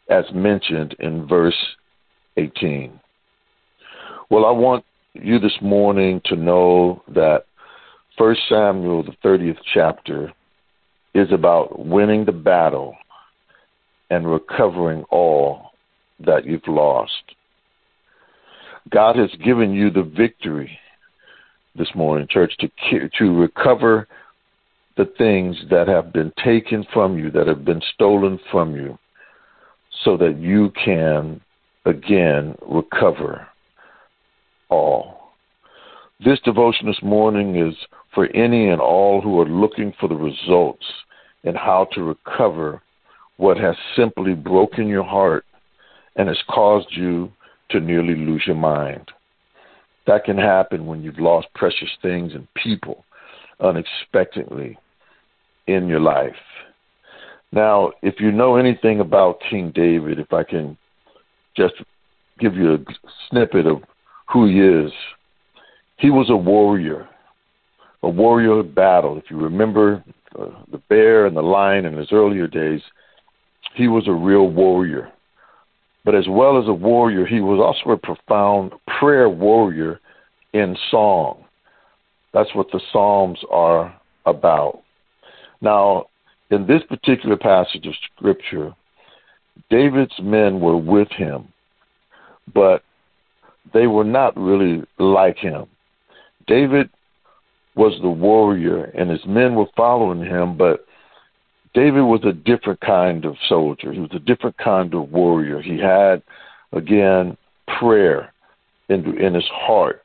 as 0.10 0.26
mentioned 0.34 0.98
in 1.00 1.26
verse 1.28 1.56
18. 2.36 3.00
Well, 4.30 4.46
I 4.46 4.52
want 4.52 4.84
you 5.14 5.40
this 5.40 5.58
morning 5.62 6.20
to 6.26 6.36
know 6.36 7.04
that 7.16 7.46
1 8.18 8.36
Samuel, 8.50 9.04
the 9.04 9.16
30th 9.24 9.60
chapter, 9.74 10.34
is 11.16 11.32
about 11.32 11.80
winning 11.80 12.26
the 12.26 12.34
battle 12.34 12.98
and 14.10 14.30
recovering 14.30 15.06
all 15.10 15.70
that 16.25 16.46
you've 16.46 16.68
lost. 16.68 17.12
God 18.89 19.15
has 19.15 19.30
given 19.44 19.72
you 19.72 19.89
the 19.89 20.03
victory 20.03 20.77
this 21.75 21.89
morning, 21.96 22.27
church, 22.30 22.53
to 22.60 23.10
to 23.18 23.39
recover 23.39 24.08
the 24.98 25.06
things 25.18 25.58
that 25.70 25.88
have 25.88 26.13
been 26.13 26.32
taken 26.44 26.86
from 26.94 27.18
you, 27.18 27.32
that 27.32 27.48
have 27.48 27.65
been 27.65 27.82
stolen 27.94 28.39
from 28.51 28.75
you, 28.75 28.98
so 30.03 30.18
that 30.18 30.38
you 30.38 30.72
can 30.84 31.42
again 31.86 32.56
recover 32.62 33.48
all. 34.70 35.32
This 36.24 36.39
devotion 36.42 36.88
this 36.88 37.01
morning 37.01 37.56
is 37.56 37.75
for 38.13 38.27
any 38.27 38.70
and 38.70 38.80
all 38.80 39.22
who 39.22 39.39
are 39.42 39.48
looking 39.48 39.94
for 40.00 40.08
the 40.08 40.15
results 40.15 40.86
and 41.44 41.58
how 41.58 41.88
to 41.94 42.03
recover 42.03 42.82
what 43.38 43.58
has 43.58 43.75
simply 43.96 44.34
broken 44.34 44.88
your 44.88 45.03
heart 45.03 45.46
and 46.15 46.27
has 46.27 46.41
caused 46.50 46.89
you 46.91 47.32
to 47.70 47.79
nearly 47.79 48.15
lose 48.15 48.43
your 48.46 48.55
mind. 48.55 49.12
That 50.05 50.25
can 50.25 50.38
happen 50.38 50.86
when 50.86 51.01
you've 51.01 51.20
lost 51.20 51.48
precious 51.55 51.89
things 52.01 52.34
and 52.34 52.48
people 52.55 53.05
unexpectedly 53.60 54.77
in 55.67 55.88
your 55.88 56.00
life. 56.00 56.36
Now, 57.51 57.91
if 58.01 58.15
you 58.20 58.32
know 58.32 58.55
anything 58.55 59.00
about 59.00 59.41
King 59.50 59.72
David, 59.74 60.20
if 60.20 60.34
I 60.34 60.43
can 60.43 60.77
just 61.55 61.75
give 62.39 62.55
you 62.55 62.74
a 62.74 62.77
snippet 63.29 63.67
of 63.67 63.84
who 64.32 64.48
he 64.48 64.60
is, 64.60 64.91
he 65.98 66.10
was 66.10 66.29
a 66.29 66.36
warrior, 66.36 67.08
a 68.01 68.10
warrior 68.10 68.60
of 68.60 68.75
battle. 68.75 69.17
If 69.17 69.25
you 69.29 69.38
remember 69.38 70.03
uh, 70.38 70.50
the 70.72 70.79
bear 70.89 71.27
and 71.27 71.38
the 71.38 71.41
lion 71.41 71.86
in 71.86 71.96
his 71.96 72.12
earlier 72.12 72.48
days, 72.48 72.82
he 73.75 73.88
was 73.88 74.08
a 74.08 74.12
real 74.12 74.50
warrior. 74.50 75.12
But 76.06 76.16
as 76.16 76.26
well 76.28 76.62
as 76.62 76.68
a 76.68 76.74
warrior, 76.74 77.26
he 77.26 77.40
was 77.40 77.60
also 77.60 77.92
a 77.94 77.98
profound 77.98 78.74
prayer 79.00 79.30
warrior 79.30 80.00
in 80.54 80.76
song. 80.92 81.46
That's 82.34 82.54
what 82.54 82.68
the 82.72 82.82
Psalms 82.92 83.40
are 83.50 83.96
about. 84.26 84.82
Now, 85.62 86.08
in 86.50 86.68
this 86.68 86.82
particular 86.90 87.38
passage 87.38 87.88
of 87.88 87.94
Scripture, 88.16 88.76
David's 89.70 90.20
men 90.22 90.60
were 90.60 90.78
with 90.78 91.10
him, 91.10 91.48
but 92.54 92.84
they 93.74 93.88
were 93.88 94.04
not 94.04 94.36
really 94.38 94.84
like 95.00 95.38
him. 95.38 95.68
David 96.48 96.90
was 97.76 97.98
the 98.02 98.10
warrior, 98.10 98.86
and 98.86 99.10
his 99.10 99.26
men 99.26 99.56
were 99.56 99.66
following 99.76 100.22
him, 100.22 100.58
but 100.58 100.86
David 101.74 102.01
was 102.01 102.22
a 102.24 102.34
different 102.34 102.80
kind 102.82 103.25
of 103.25 103.36
soldier. 103.50 103.92
He 103.92 104.00
was 104.00 104.12
a 104.13 104.20
different 104.20 104.58
kind 104.58 104.94
of 104.94 105.12
warrior. 105.12 105.62
He 105.62 105.80
had, 105.80 106.22
again, 106.72 107.36
prayer 107.80 108.32
in, 108.89 109.18
in 109.20 109.34
his 109.34 109.48
heart, 109.51 110.03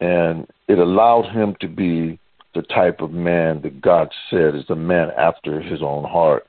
and 0.00 0.46
it 0.68 0.78
allowed 0.78 1.30
him 1.32 1.56
to 1.60 1.68
be 1.68 2.18
the 2.54 2.62
type 2.62 3.00
of 3.00 3.10
man 3.10 3.62
that 3.62 3.80
God 3.80 4.08
said 4.30 4.54
is 4.54 4.68
a 4.68 4.76
man 4.76 5.10
after 5.16 5.60
his 5.60 5.80
own 5.82 6.04
heart. 6.04 6.46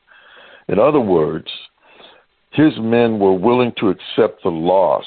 In 0.68 0.80
other 0.80 1.00
words, 1.00 1.48
his 2.52 2.74
men 2.80 3.20
were 3.20 3.34
willing 3.34 3.74
to 3.80 3.90
accept 3.90 4.44
the 4.44 4.50
loss 4.50 5.06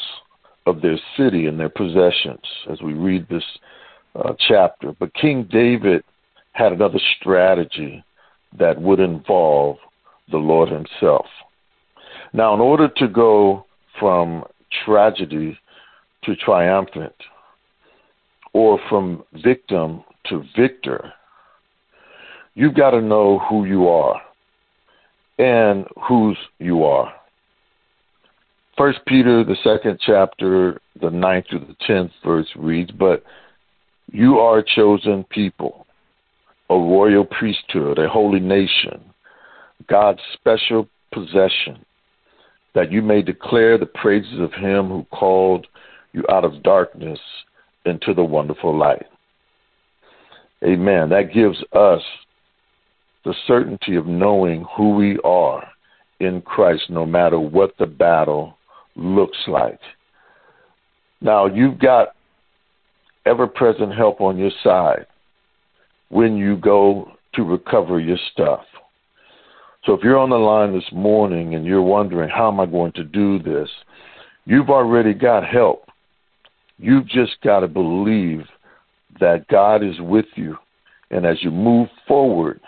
of 0.67 0.81
their 0.81 0.99
city 1.17 1.47
and 1.47 1.59
their 1.59 1.69
possessions, 1.69 2.45
as 2.71 2.81
we 2.81 2.95
read 2.95 3.27
this 3.29 3.45
uh, 4.15 4.33
chapter. 4.49 4.93
But 4.99 5.15
King 5.15 5.49
David 5.51 6.05
had 6.53 6.73
another 6.73 7.01
strategy 7.21 8.05
that 8.59 8.81
would 8.81 9.01
involve 9.01 9.77
the 10.31 10.39
Lord 10.39 10.69
Himself. 10.71 11.27
Now, 12.33 12.55
in 12.55 12.61
order 12.61 12.89
to 12.97 13.09
go 13.09 13.67
from 13.99 14.45
tragedy 14.85 15.59
to 16.25 16.37
triumphant, 16.37 17.15
or 18.53 18.79
from 18.89 19.25
victim 19.43 20.05
to 20.27 20.45
victor, 20.57 21.13
you've 22.55 22.75
got 22.75 22.91
to 22.91 23.01
know 23.01 23.39
who 23.49 23.65
you 23.65 23.89
are 23.89 24.21
and 25.39 25.87
whose 26.07 26.37
you 26.59 26.85
are. 26.85 27.13
First 28.77 29.01
Peter, 29.07 29.45
the 29.45 29.57
second 29.63 30.01
chapter, 30.05 30.81
the 31.01 31.11
ninth 31.11 31.47
through 31.51 31.61
the 31.61 31.77
tenth 31.87 32.13
verse 32.25 32.49
reads, 32.57 32.91
But 32.91 33.23
you 34.11 34.39
are 34.39 34.59
a 34.59 34.65
chosen 34.65 35.25
people, 35.25 35.87
a 36.73 36.79
royal 36.79 37.25
priesthood, 37.25 37.99
a 37.99 38.09
holy 38.09 38.41
nation, 38.41 39.01
God's 39.89 40.21
special 40.33 40.89
possession, 41.13 41.85
that 42.75 42.91
you 42.91 43.03
may 43.03 43.21
declare 43.21 43.77
the 43.77 43.87
praises 43.87 44.41
of 44.41 44.55
him 44.55 44.89
who 44.89 45.05
called 45.13 45.67
you 46.15 46.25
out 46.31 46.45
of 46.47 46.63
darkness 46.63 47.19
into 47.85 48.15
the 48.15 48.25
wonderful 48.25 48.77
light. 48.77 49.05
Amen. 50.65 51.11
That 51.11 51.35
gives 51.35 51.59
us 51.75 52.01
the 53.25 53.35
certainty 53.47 53.97
of 53.97 54.07
knowing 54.07 54.65
who 54.75 54.95
we 54.95 55.19
are 55.25 55.69
in 56.21 56.41
Christ 56.41 56.85
no 56.89 57.05
matter 57.05 57.39
what 57.39 57.75
the 57.79 57.87
battle 57.87 58.57
looks 58.97 59.39
like. 59.47 59.81
Now, 61.21 61.47
you've 61.47 61.79
got 61.79 62.15
ever 63.27 63.47
present 63.47 63.95
help 63.95 64.23
on 64.23 64.39
your 64.39 64.51
side 64.65 65.07
when 66.13 66.37
you 66.37 66.57
go 66.59 67.11
to 67.33 67.43
recover 67.43 67.99
your 67.99 68.19
stuff. 68.33 68.61
So 69.87 69.95
if 69.95 70.01
you're 70.05 70.19
on 70.19 70.29
the 70.29 70.37
line 70.37 70.75
this 70.75 70.93
morning 70.93 71.55
and 71.55 71.65
you're 71.65 71.81
wondering, 71.81 72.29
how 72.29 72.49
am 72.49 72.61
I 72.61 72.67
going 72.67 72.93
to 72.93 73.03
do 73.03 73.39
this? 73.39 73.71
You've 74.45 74.69
already 74.69 75.15
got 75.15 75.47
help. 75.47 75.87
You've 76.77 77.09
just 77.09 77.41
got 77.43 77.61
to 77.61 77.69
believe 77.69 78.43
that 79.21 79.49
God 79.49 79.83
is 79.83 79.99
with 80.01 80.27
you. 80.35 80.59
And 81.11 81.25
as 81.25 81.43
you 81.43 81.51
move 81.51 81.89
forward, 82.07 82.61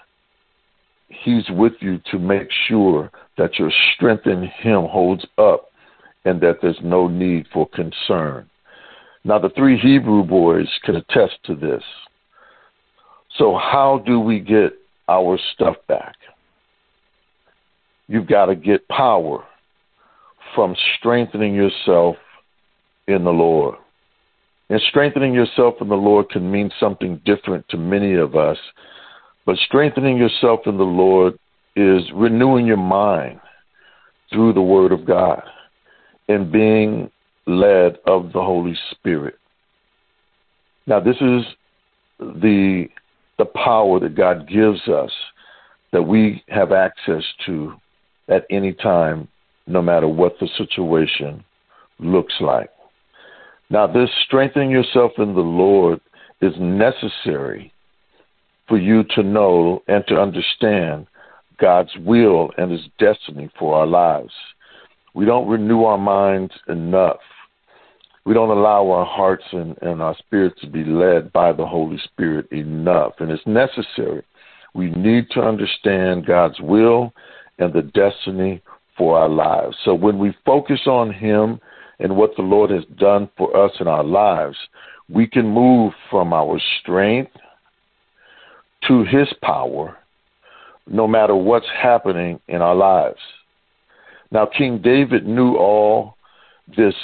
He's 1.08 1.44
with 1.50 1.74
you 1.80 2.00
to 2.12 2.18
make 2.18 2.48
sure 2.66 3.10
that 3.36 3.58
your 3.58 3.70
strength 3.94 4.26
in 4.26 4.44
Him 4.62 4.86
holds 4.90 5.26
up 5.36 5.66
and 6.24 6.40
that 6.40 6.60
there's 6.62 6.80
no 6.82 7.08
need 7.08 7.46
for 7.52 7.68
concern. 7.68 8.48
Now, 9.22 9.38
the 9.38 9.50
three 9.50 9.78
Hebrew 9.78 10.24
boys 10.24 10.68
can 10.82 10.96
attest 10.96 11.34
to 11.44 11.54
this. 11.54 11.82
So, 13.38 13.56
how 13.56 14.02
do 14.06 14.20
we 14.20 14.40
get 14.40 14.72
our 15.08 15.38
stuff 15.54 15.76
back? 15.88 16.14
You've 18.06 18.28
got 18.28 18.46
to 18.46 18.54
get 18.54 18.86
power 18.88 19.44
from 20.54 20.76
strengthening 20.98 21.54
yourself 21.54 22.16
in 23.08 23.24
the 23.24 23.30
Lord. 23.30 23.76
And 24.70 24.80
strengthening 24.88 25.34
yourself 25.34 25.74
in 25.80 25.88
the 25.88 25.94
Lord 25.94 26.30
can 26.30 26.50
mean 26.50 26.70
something 26.78 27.20
different 27.24 27.68
to 27.70 27.76
many 27.76 28.14
of 28.14 28.34
us. 28.34 28.56
But 29.46 29.56
strengthening 29.66 30.16
yourself 30.16 30.60
in 30.66 30.78
the 30.78 30.84
Lord 30.84 31.34
is 31.76 32.02
renewing 32.14 32.66
your 32.66 32.76
mind 32.76 33.40
through 34.32 34.52
the 34.52 34.62
Word 34.62 34.92
of 34.92 35.04
God 35.04 35.42
and 36.28 36.50
being 36.50 37.10
led 37.46 37.98
of 38.06 38.32
the 38.32 38.42
Holy 38.42 38.76
Spirit. 38.90 39.38
Now, 40.86 41.00
this 41.00 41.16
is 41.16 41.42
the 42.18 42.86
the 43.44 43.58
power 43.58 44.00
that 44.00 44.14
God 44.14 44.48
gives 44.48 44.88
us 44.88 45.10
that 45.92 46.02
we 46.02 46.42
have 46.48 46.72
access 46.72 47.22
to 47.46 47.74
at 48.28 48.46
any 48.50 48.72
time, 48.72 49.28
no 49.66 49.82
matter 49.82 50.08
what 50.08 50.36
the 50.40 50.48
situation 50.56 51.44
looks 51.98 52.34
like. 52.40 52.70
Now, 53.70 53.86
this 53.86 54.08
strengthening 54.26 54.70
yourself 54.70 55.12
in 55.18 55.34
the 55.34 55.40
Lord 55.40 56.00
is 56.40 56.54
necessary 56.58 57.72
for 58.66 58.78
you 58.78 59.04
to 59.14 59.22
know 59.22 59.82
and 59.88 60.04
to 60.08 60.20
understand 60.20 61.06
God's 61.60 61.94
will 61.98 62.50
and 62.56 62.72
His 62.72 62.88
destiny 62.98 63.50
for 63.58 63.74
our 63.74 63.86
lives. 63.86 64.32
We 65.14 65.26
don't 65.26 65.48
renew 65.48 65.84
our 65.84 65.98
minds 65.98 66.52
enough. 66.68 67.20
We 68.24 68.32
don't 68.32 68.56
allow 68.56 68.90
our 68.90 69.04
hearts 69.04 69.44
and, 69.52 69.76
and 69.82 70.00
our 70.00 70.16
spirits 70.16 70.60
to 70.62 70.66
be 70.66 70.84
led 70.84 71.32
by 71.32 71.52
the 71.52 71.66
Holy 71.66 71.98
Spirit 72.04 72.50
enough. 72.52 73.14
And 73.18 73.30
it's 73.30 73.46
necessary. 73.46 74.22
We 74.74 74.90
need 74.90 75.30
to 75.32 75.42
understand 75.42 76.26
God's 76.26 76.58
will 76.60 77.12
and 77.58 77.72
the 77.72 77.82
destiny 77.82 78.62
for 78.96 79.18
our 79.18 79.28
lives. 79.28 79.76
So 79.84 79.94
when 79.94 80.18
we 80.18 80.34
focus 80.44 80.80
on 80.86 81.12
Him 81.12 81.60
and 81.98 82.16
what 82.16 82.34
the 82.36 82.42
Lord 82.42 82.70
has 82.70 82.84
done 82.98 83.28
for 83.36 83.54
us 83.56 83.72
in 83.78 83.88
our 83.88 84.04
lives, 84.04 84.56
we 85.08 85.26
can 85.26 85.46
move 85.46 85.92
from 86.10 86.32
our 86.32 86.58
strength 86.80 87.32
to 88.88 89.04
His 89.04 89.28
power 89.42 89.98
no 90.86 91.06
matter 91.06 91.34
what's 91.34 91.66
happening 91.80 92.40
in 92.48 92.60
our 92.60 92.74
lives. 92.74 93.20
Now, 94.30 94.46
King 94.46 94.80
David 94.82 95.26
knew 95.26 95.56
all 95.56 96.16
this 96.76 96.94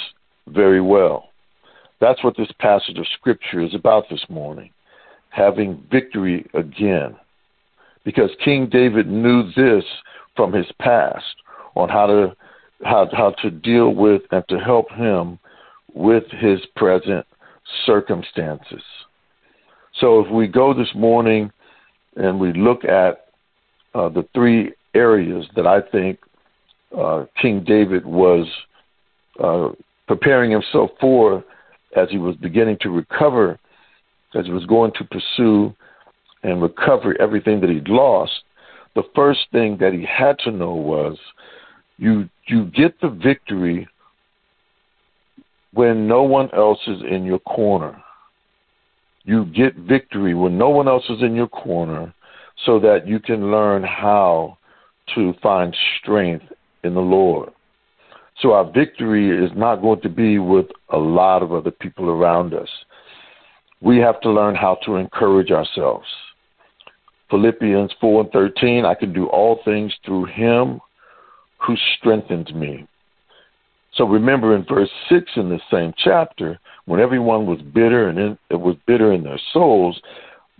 very 0.53 0.81
well. 0.81 1.29
That's 1.99 2.23
what 2.23 2.35
this 2.37 2.51
passage 2.59 2.97
of 2.97 3.05
Scripture 3.17 3.61
is 3.61 3.75
about 3.75 4.05
this 4.09 4.25
morning 4.29 4.71
having 5.31 5.83
victory 5.91 6.45
again. 6.53 7.15
Because 8.03 8.29
King 8.43 8.69
David 8.69 9.07
knew 9.07 9.43
this 9.55 9.83
from 10.35 10.53
his 10.53 10.67
past 10.79 11.35
on 11.75 11.89
how 11.89 12.05
to 12.05 12.35
how, 12.83 13.07
how 13.13 13.31
to 13.43 13.51
deal 13.51 13.93
with 13.93 14.23
and 14.31 14.43
to 14.49 14.57
help 14.59 14.91
him 14.91 15.37
with 15.93 16.23
his 16.31 16.59
present 16.75 17.25
circumstances. 17.85 18.81
So 19.99 20.19
if 20.19 20.31
we 20.31 20.47
go 20.47 20.73
this 20.73 20.89
morning 20.95 21.51
and 22.15 22.39
we 22.39 22.53
look 22.53 22.83
at 22.83 23.27
uh, 23.93 24.09
the 24.09 24.27
three 24.33 24.73
areas 24.95 25.45
that 25.55 25.67
I 25.67 25.81
think 25.81 26.19
uh, 26.97 27.25
King 27.39 27.63
David 27.63 28.03
was 28.03 28.47
uh, 29.39 29.69
preparing 30.11 30.51
himself 30.51 30.91
for 30.99 31.41
as 31.95 32.09
he 32.09 32.17
was 32.17 32.35
beginning 32.35 32.77
to 32.81 32.89
recover, 32.89 33.57
as 34.35 34.45
he 34.45 34.51
was 34.51 34.65
going 34.65 34.91
to 34.91 35.05
pursue 35.05 35.73
and 36.43 36.61
recover 36.61 37.15
everything 37.21 37.61
that 37.61 37.69
he'd 37.69 37.87
lost, 37.87 38.43
the 38.93 39.03
first 39.15 39.39
thing 39.53 39.77
that 39.79 39.93
he 39.93 40.05
had 40.05 40.37
to 40.39 40.51
know 40.51 40.75
was 40.75 41.17
you 41.97 42.27
you 42.47 42.65
get 42.65 42.99
the 42.99 43.07
victory 43.07 43.87
when 45.73 46.09
no 46.09 46.23
one 46.23 46.49
else 46.53 46.79
is 46.87 47.01
in 47.09 47.23
your 47.23 47.39
corner. 47.39 47.95
You 49.23 49.45
get 49.45 49.77
victory 49.77 50.33
when 50.33 50.57
no 50.57 50.71
one 50.71 50.89
else 50.89 51.05
is 51.09 51.21
in 51.21 51.35
your 51.35 51.47
corner 51.47 52.13
so 52.65 52.81
that 52.81 53.07
you 53.07 53.21
can 53.21 53.49
learn 53.49 53.81
how 53.81 54.57
to 55.15 55.33
find 55.41 55.73
strength 56.01 56.43
in 56.83 56.95
the 56.95 56.99
Lord. 56.99 57.53
So 58.41 58.53
our 58.53 58.69
victory 58.69 59.29
is 59.29 59.51
not 59.55 59.81
going 59.81 60.01
to 60.01 60.09
be 60.09 60.39
with 60.39 60.65
a 60.89 60.97
lot 60.97 61.43
of 61.43 61.53
other 61.53 61.71
people 61.71 62.09
around 62.09 62.53
us. 62.53 62.69
We 63.81 63.97
have 63.97 64.19
to 64.21 64.31
learn 64.31 64.55
how 64.55 64.77
to 64.85 64.95
encourage 64.95 65.51
ourselves. 65.51 66.07
Philippians 67.29 67.93
4 68.01 68.21
and 68.21 68.31
13, 68.31 68.85
I 68.85 68.95
can 68.95 69.13
do 69.13 69.27
all 69.27 69.59
things 69.63 69.93
through 70.05 70.25
him 70.25 70.81
who 71.59 71.75
strengthens 71.97 72.51
me. 72.53 72.87
So 73.93 74.05
remember 74.05 74.55
in 74.55 74.65
verse 74.65 74.89
6 75.09 75.31
in 75.35 75.49
the 75.49 75.59
same 75.69 75.93
chapter, 75.97 76.59
when 76.85 76.99
everyone 76.99 77.45
was 77.45 77.61
bitter 77.61 78.09
and 78.09 78.17
in, 78.17 78.37
it 78.49 78.59
was 78.59 78.75
bitter 78.87 79.13
in 79.13 79.23
their 79.23 79.39
souls, 79.53 80.01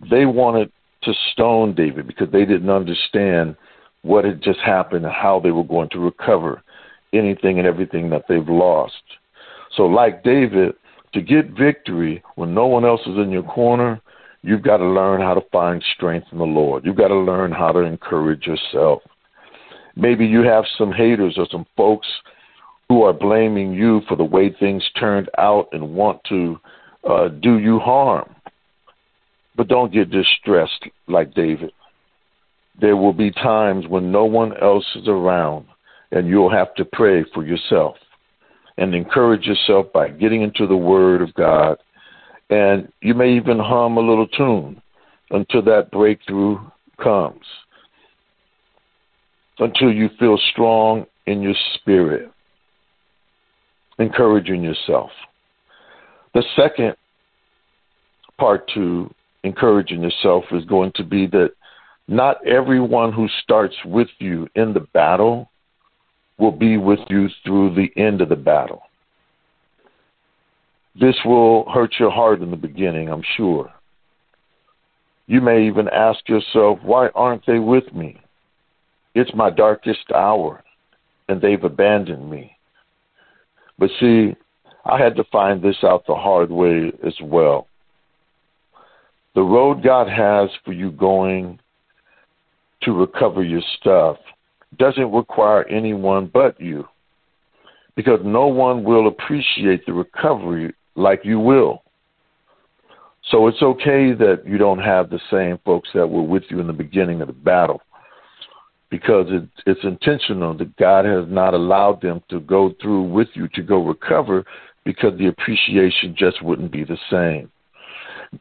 they 0.10 0.26
wanted 0.26 0.72
to 1.04 1.14
stone 1.32 1.74
David 1.74 2.08
because 2.08 2.30
they 2.32 2.46
didn't 2.46 2.70
understand 2.70 3.56
what 4.04 4.26
had 4.26 4.42
just 4.42 4.60
happened 4.60 5.06
and 5.06 5.14
how 5.14 5.40
they 5.40 5.52
were 5.52 5.64
going 5.64 5.90
to 5.90 6.00
recover 6.00 6.62
anything 7.14 7.60
and 7.60 7.68
everything 7.68 8.10
that 8.10 8.26
they've 8.28 8.48
lost. 8.48 9.02
So, 9.76 9.84
like 9.84 10.24
David, 10.24 10.74
to 11.14 11.22
get 11.22 11.58
victory 11.58 12.24
when 12.36 12.54
no 12.54 12.68
one 12.68 12.86
else 12.86 13.02
is 13.02 13.18
in 13.18 13.32
your 13.32 13.44
corner, 13.44 14.02
you've 14.44 14.64
got 14.64 14.78
to 14.78 14.86
learn 14.86 15.22
how 15.22 15.34
to 15.34 15.42
find 15.52 15.84
strength 15.96 16.28
in 16.32 16.38
the 16.38 16.44
Lord. 16.44 16.86
You've 16.86 16.98
got 16.98 17.10
to 17.10 17.16
learn 17.16 17.52
how 17.52 17.72
to 17.72 17.80
encourage 17.80 18.48
yourself. 18.48 19.02
Maybe 19.96 20.26
you 20.26 20.42
have 20.42 20.64
some 20.78 20.92
haters 20.92 21.36
or 21.38 21.48
some 21.52 21.66
folks 21.76 22.08
who 22.88 23.04
are 23.04 23.14
blaming 23.14 23.74
you 23.74 24.02
for 24.08 24.16
the 24.18 24.24
way 24.24 24.54
things 24.60 24.84
turned 25.00 25.30
out 25.38 25.68
and 25.72 25.94
want 25.94 26.22
to 26.30 26.60
uh, 27.10 27.28
do 27.30 27.58
you 27.58 27.80
harm. 27.80 28.36
But 29.56 29.68
don't 29.68 29.94
get 29.94 30.12
distressed 30.12 30.86
like 31.08 31.34
David. 31.34 31.72
There 32.80 32.96
will 32.98 33.14
be 33.14 33.32
times 33.32 33.86
when 33.88 34.12
no 34.12 34.26
one 34.26 34.56
else 34.62 34.86
is 34.96 35.08
around, 35.08 35.66
and 36.12 36.28
you'll 36.28 36.52
have 36.52 36.74
to 36.76 36.86
pray 36.86 37.24
for 37.34 37.46
yourself 37.46 37.96
and 38.78 38.94
encourage 38.96 39.46
yourself 39.46 39.88
by 39.94 40.10
getting 40.10 40.42
into 40.42 40.68
the 40.68 40.76
Word 40.76 41.22
of 41.22 41.34
God. 41.34 41.78
And 42.50 42.92
you 43.02 43.14
may 43.14 43.34
even 43.36 43.60
hum 43.60 43.98
a 43.98 44.02
little 44.02 44.28
tune 44.28 44.82
until 45.30 45.62
that 45.64 45.92
breakthrough 45.92 46.60
comes, 47.02 47.46
until 49.60 49.92
you 49.92 50.10
feel 50.20 50.38
strong 50.52 51.06
in 51.28 51.42
your 51.42 51.56
spirit, 51.76 52.30
encouraging 54.00 54.64
yourself. 54.64 55.12
The 56.34 56.44
second 56.56 56.96
part 58.38 58.70
to 58.74 59.14
encouraging 59.44 60.02
yourself 60.02 60.46
is 60.52 60.66
going 60.66 60.92
to 60.96 61.04
be 61.04 61.28
that 61.28 61.52
not 62.08 62.46
everyone 62.46 63.14
who 63.14 63.28
starts 63.44 63.76
with 63.86 64.08
you 64.20 64.48
in 64.56 64.74
the 64.74 64.82
battle 64.94 65.51
will 66.42 66.52
be 66.52 66.76
with 66.76 67.00
you 67.08 67.30
through 67.46 67.76
the 67.76 67.92
end 68.02 68.20
of 68.20 68.30
the 68.30 68.36
battle. 68.36 68.82
This 71.00 71.16
will 71.24 71.70
hurt 71.70 71.94
your 72.00 72.10
heart 72.10 72.42
in 72.42 72.50
the 72.50 72.58
beginning, 72.58 73.10
I'm 73.10 73.24
sure. 73.38 73.72
You 75.28 75.40
may 75.40 75.68
even 75.68 75.88
ask 75.88 76.28
yourself, 76.28 76.80
why 76.82 77.10
aren't 77.14 77.46
they 77.46 77.60
with 77.60 77.94
me? 77.94 78.20
It's 79.14 79.32
my 79.36 79.52
darkest 79.52 80.12
hour, 80.14 80.64
and 81.30 81.40
they've 81.40 81.64
abandoned 81.64 82.30
me. 82.30 82.58
But 83.78 83.92
see, 84.00 84.36
I 84.84 84.98
had 84.98 85.16
to 85.18 85.24
find 85.32 85.62
this 85.62 85.78
out 85.84 86.06
the 86.08 86.16
hard 86.16 86.50
way 86.50 86.92
as 87.06 87.16
well. 87.24 87.68
The 89.36 89.44
road 89.44 89.84
God 89.84 90.10
has 90.10 90.50
for 90.66 90.74
you 90.74 90.92
going 90.92 91.60
to 92.82 92.92
recover 92.92 93.44
your 93.44 93.62
stuff 93.80 94.18
doesn't 94.78 95.12
require 95.12 95.68
anyone 95.68 96.30
but 96.34 96.60
you 96.60 96.88
because 97.96 98.20
no 98.24 98.48
one 98.48 98.84
will 98.84 99.08
appreciate 99.08 99.86
the 99.86 99.94
recovery 99.94 100.74
like 100.96 101.22
you 101.24 101.40
will. 101.40 101.84
So 103.30 103.48
it's 103.48 103.62
okay 103.62 104.14
that 104.14 104.44
you 104.46 104.58
don't 104.58 104.80
have 104.80 105.10
the 105.10 105.20
same 105.30 105.60
folks 105.64 105.90
that 105.94 106.08
were 106.08 106.24
with 106.24 106.44
you 106.50 106.60
in 106.60 106.68
the 106.68 106.74
beginning 106.74 107.22
of 107.22 107.28
the 107.28 107.34
battle 107.34 107.82
because 108.90 109.28
it, 109.30 109.48
it's 109.66 109.84
intentional 109.84 110.56
that 110.58 110.76
God 110.78 111.06
has 111.06 111.26
not 111.28 111.54
allowed 111.54 112.02
them 112.02 112.22
to 112.30 112.40
go 112.42 112.74
through 112.82 113.04
with 113.04 113.30
you 113.34 113.48
to 113.50 113.62
go 113.62 113.86
recover 113.86 114.44
because 114.84 115.18
the 115.18 115.28
appreciation 115.28 116.16
just 116.18 116.44
wouldn't 116.44 116.72
be 116.72 116.84
the 116.84 116.98
same. 117.10 117.52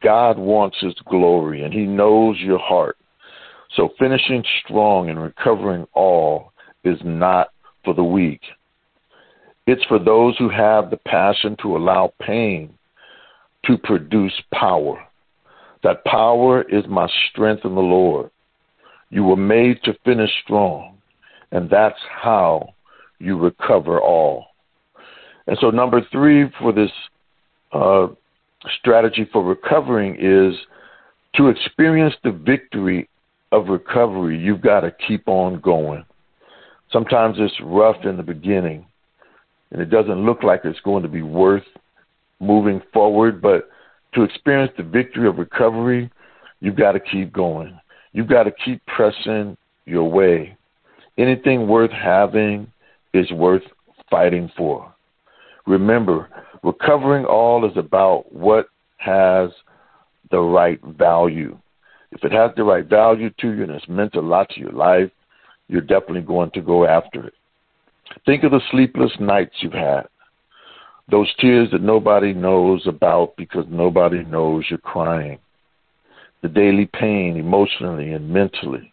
God 0.03 0.38
wants 0.38 0.77
His 0.81 0.95
glory, 1.09 1.62
and 1.62 1.73
He 1.73 1.83
knows 1.83 2.37
your 2.38 2.59
heart. 2.59 2.97
So 3.76 3.90
finishing 3.98 4.44
strong 4.64 5.11
and 5.11 5.22
recovering 5.22 5.87
all 5.94 6.52
is 6.85 6.98
not 7.04 7.48
for 7.85 7.94
the 7.94 8.04
weak. 8.04 8.40
It's 9.66 9.85
for 9.85 9.98
those 9.98 10.37
who 10.38 10.48
have 10.48 10.90
the 10.90 10.96
passion 10.96 11.56
to 11.62 11.76
allow 11.76 12.12
pain 12.20 12.74
to 13.66 13.78
produce 13.78 14.33
power. 14.52 15.06
That 15.83 16.04
power 16.04 16.62
is 16.62 16.85
my 16.88 17.09
strength 17.30 17.64
in 17.64 17.74
the 17.74 17.80
Lord. 17.80 18.30
You 19.11 19.24
were 19.24 19.37
made 19.37 19.83
to 19.85 19.94
finish 20.04 20.30
strong, 20.44 20.98
and 21.52 21.68
that's 21.68 21.98
how 22.11 22.74
you 23.18 23.38
recover 23.38 24.00
all. 24.00 24.46
And 25.46 25.56
so, 25.61 25.70
number 25.70 26.00
three 26.12 26.50
for 26.59 26.72
this 26.72 26.90
uh, 27.72 28.09
strategy 28.78 29.28
for 29.33 29.44
recovering 29.44 30.16
is 30.18 30.54
to 31.37 31.48
experience 31.48 32.14
the 32.22 32.33
victory 32.33 33.09
of 33.52 33.68
recovery, 33.68 34.38
you've 34.38 34.60
got 34.60 34.80
to 34.80 34.94
keep 35.06 35.26
on 35.26 35.60
going. 35.60 36.04
Sometimes 36.92 37.36
it's 37.38 37.54
rough 37.62 38.04
in 38.04 38.16
the 38.16 38.22
beginning 38.22 38.86
and 39.72 39.80
it 39.80 39.90
doesn't 39.90 40.24
look 40.24 40.42
like 40.42 40.62
it's 40.64 40.80
going 40.80 41.02
to 41.02 41.08
be 41.08 41.22
worth 41.22 41.64
moving 42.40 42.82
forward, 42.92 43.40
but 43.40 43.68
to 44.14 44.22
experience 44.22 44.72
the 44.76 44.82
victory 44.82 45.28
of 45.28 45.38
recovery, 45.38 46.10
you've 46.60 46.76
got 46.76 46.92
to 46.92 47.00
keep 47.00 47.32
going. 47.32 47.78
You've 48.12 48.28
got 48.28 48.44
to 48.44 48.50
keep 48.64 48.84
pressing 48.86 49.56
your 49.86 50.10
way. 50.10 50.56
Anything 51.18 51.68
worth 51.68 51.92
having 51.92 52.70
is 53.14 53.30
worth 53.30 53.62
fighting 54.10 54.50
for. 54.56 54.92
Remember, 55.66 56.28
recovering 56.62 57.24
all 57.24 57.68
is 57.68 57.76
about 57.76 58.32
what 58.32 58.66
has 58.96 59.50
the 60.30 60.40
right 60.40 60.80
value. 60.82 61.56
If 62.12 62.25
it 62.25 62.33
has 62.33 62.51
the 62.57 62.64
right 62.64 62.85
value 62.85 63.31
to 63.40 63.53
you 63.53 63.62
and 63.62 63.73
it's 63.73 63.88
meant 63.88 64.14
a 64.14 64.20
lot 64.20 64.51
to 64.51 64.61
your 64.61 64.73
life, 64.73 65.11
you're 65.68 65.81
definitely 65.81 66.23
going 66.23 66.51
to 66.53 66.61
go 66.61 66.85
after 66.85 67.27
it. 67.27 67.35
Think 68.27 68.42
of 68.42 68.51
the 68.51 68.61
sleepless 68.70 69.12
nights 69.20 69.55
you've 69.61 69.73
had, 69.73 70.03
those 71.11 71.33
tears 71.38 71.68
that 71.70 71.83
nobody 71.83 72.33
knows 72.33 72.87
about 72.87 73.37
because 73.37 73.64
nobody 73.68 74.25
knows 74.25 74.64
you're 74.68 74.79
crying, 74.79 75.38
the 76.42 76.49
daily 76.49 76.87
pain 76.92 77.37
emotionally 77.37 78.12
and 78.12 78.29
mentally. 78.29 78.92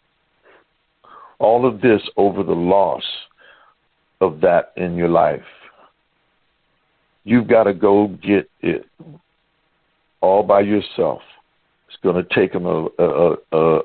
All 1.40 1.68
of 1.68 1.82
this 1.82 2.02
over 2.16 2.44
the 2.44 2.52
loss 2.52 3.04
of 4.22 4.42
that 4.42 4.74
in 4.78 4.96
your 4.96 5.10
life. 5.10 5.42
You've 7.24 7.48
got 7.48 7.64
to 7.64 7.74
go 7.74 8.08
get 8.08 8.50
it 8.62 8.86
all 10.22 10.44
by 10.44 10.62
yourself. 10.62 11.22
It's 11.88 11.98
going 12.04 12.24
to 12.24 12.36
take 12.36 12.54
them 12.54 12.66
a, 12.66 12.88
a, 13.00 13.36
a, 13.52 13.82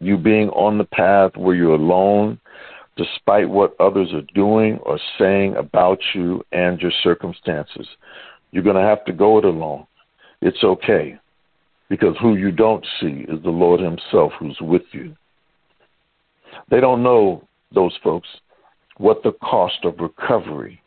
you 0.00 0.16
being 0.16 0.48
on 0.50 0.78
the 0.78 0.84
path 0.84 1.36
where 1.36 1.54
you're 1.54 1.74
alone, 1.74 2.40
despite 2.96 3.48
what 3.48 3.74
others 3.80 4.12
are 4.12 4.26
doing 4.34 4.78
or 4.78 4.98
saying 5.18 5.56
about 5.56 5.98
you 6.14 6.44
and 6.52 6.80
your 6.80 6.92
circumstances. 7.02 7.86
You're 8.50 8.64
going 8.64 8.76
to 8.76 8.82
have 8.82 9.04
to 9.06 9.12
go 9.12 9.38
it 9.38 9.44
alone. 9.44 9.86
It's 10.40 10.62
okay 10.64 11.18
because 11.88 12.16
who 12.20 12.36
you 12.36 12.50
don't 12.50 12.84
see 13.00 13.24
is 13.28 13.42
the 13.42 13.50
Lord 13.50 13.80
Himself 13.80 14.32
who's 14.38 14.58
with 14.60 14.82
you. 14.92 15.14
They 16.70 16.80
don't 16.80 17.02
know, 17.02 17.46
those 17.74 17.96
folks, 18.02 18.28
what 18.98 19.22
the 19.22 19.32
cost 19.42 19.84
of 19.84 20.00
recovery 20.00 20.82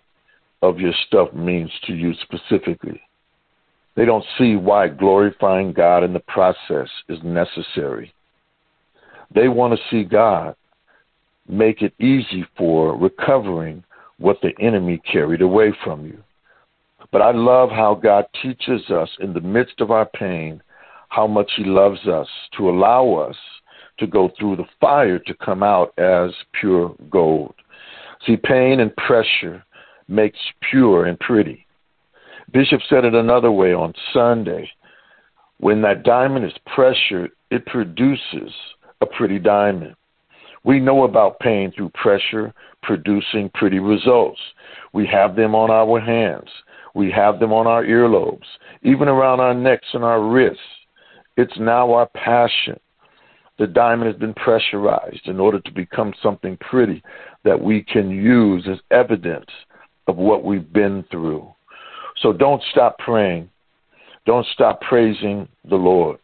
of 0.61 0.79
your 0.79 0.93
stuff 1.07 1.33
means 1.33 1.71
to 1.85 1.93
you 1.93 2.13
specifically. 2.21 3.01
They 3.95 4.05
don't 4.05 4.25
see 4.37 4.55
why 4.55 4.89
glorifying 4.89 5.71
God 5.73 6.03
in 6.03 6.13
the 6.13 6.19
process 6.19 6.89
is 7.07 7.19
necessary. 7.23 8.13
They 9.33 9.47
want 9.47 9.73
to 9.73 9.85
see 9.89 10.03
God 10.03 10.55
make 11.47 11.81
it 11.81 11.93
easy 11.99 12.45
for 12.57 12.97
recovering 12.97 13.83
what 14.17 14.37
the 14.41 14.53
enemy 14.59 15.01
carried 15.11 15.41
away 15.41 15.73
from 15.83 16.05
you. 16.05 16.21
But 17.11 17.21
I 17.21 17.31
love 17.31 17.69
how 17.69 17.95
God 17.95 18.25
teaches 18.41 18.89
us 18.89 19.09
in 19.19 19.33
the 19.33 19.41
midst 19.41 19.79
of 19.79 19.91
our 19.91 20.05
pain 20.05 20.61
how 21.09 21.27
much 21.27 21.51
He 21.55 21.63
loves 21.63 22.05
us 22.07 22.27
to 22.57 22.69
allow 22.69 23.13
us 23.13 23.35
to 23.99 24.07
go 24.07 24.31
through 24.37 24.57
the 24.57 24.65
fire 24.81 25.19
to 25.19 25.33
come 25.35 25.63
out 25.63 25.97
as 25.97 26.31
pure 26.59 26.93
gold. 27.09 27.53
See, 28.25 28.35
pain 28.35 28.79
and 28.79 28.95
pressure 28.95 29.63
makes 30.07 30.39
pure 30.69 31.05
and 31.05 31.19
pretty. 31.19 31.64
Bishop 32.51 32.81
said 32.89 33.05
it 33.05 33.13
another 33.13 33.51
way 33.51 33.73
on 33.73 33.93
Sunday. 34.13 34.69
When 35.59 35.81
that 35.81 36.03
diamond 36.03 36.45
is 36.45 36.53
pressured, 36.73 37.31
it 37.49 37.65
produces 37.65 38.53
a 39.01 39.05
pretty 39.05 39.39
diamond. 39.39 39.95
We 40.63 40.79
know 40.79 41.03
about 41.03 41.39
pain 41.39 41.71
through 41.71 41.89
pressure 41.89 42.53
producing 42.81 43.51
pretty 43.53 43.79
results. 43.79 44.39
We 44.93 45.05
have 45.07 45.35
them 45.35 45.53
on 45.55 45.69
our 45.69 45.99
hands. 45.99 46.49
We 46.95 47.11
have 47.11 47.39
them 47.39 47.51
on 47.51 47.67
our 47.67 47.83
earlobes, 47.83 48.45
even 48.81 49.07
around 49.07 49.41
our 49.41 49.53
necks 49.53 49.87
and 49.93 50.03
our 50.03 50.23
wrists. 50.23 50.59
It's 51.37 51.57
now 51.59 51.93
our 51.93 52.07
passion. 52.07 52.79
The 53.57 53.67
diamond 53.67 54.11
has 54.11 54.19
been 54.19 54.33
pressurized 54.33 55.27
in 55.27 55.39
order 55.39 55.59
to 55.59 55.71
become 55.71 56.13
something 56.21 56.57
pretty 56.57 57.03
that 57.43 57.61
we 57.61 57.83
can 57.83 58.09
use 58.09 58.67
as 58.69 58.79
evidence 58.91 59.49
of 60.07 60.17
what 60.17 60.43
we've 60.43 60.71
been 60.73 61.03
through. 61.11 61.54
So 62.17 62.33
don't 62.33 62.61
stop 62.71 62.97
praying. 62.99 63.49
Don't 64.25 64.45
stop 64.53 64.81
praising 64.81 65.47
the 65.69 65.75
Lord. 65.75 66.17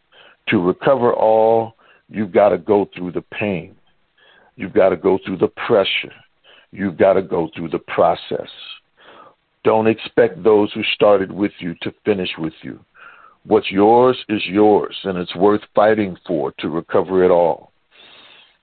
To 0.49 0.60
recover 0.60 1.13
all, 1.13 1.75
you've 2.10 2.32
got 2.32 2.49
to 2.49 2.58
go 2.58 2.89
through 2.95 3.12
the 3.12 3.21
pain. 3.21 3.75
You've 4.56 4.73
got 4.73 4.89
to 4.89 4.97
go 4.97 5.19
through 5.25 5.38
the 5.38 5.51
pressure. 5.67 6.13
You've 6.71 6.97
got 6.97 7.13
to 7.13 7.21
go 7.21 7.49
through 7.56 7.69
the 7.69 7.80
process. 7.80 8.49
Don't 9.63 9.88
expect 9.88 10.43
those 10.43 10.71
who 10.73 10.82
started 10.95 11.32
with 11.32 11.51
you 11.60 11.75
to 11.82 11.93
finish 12.06 12.30
with 12.38 12.54
you. 12.63 12.80
What's 13.43 13.71
yours 13.71 14.17
is 14.30 14.41
yours, 14.45 14.95
and 15.04 15.17
it's 15.17 15.36
worth 15.36 15.62
fighting 15.75 16.15
for 16.27 16.51
to 16.60 16.69
recover 16.69 17.23
it 17.23 17.32
all. 17.32 17.71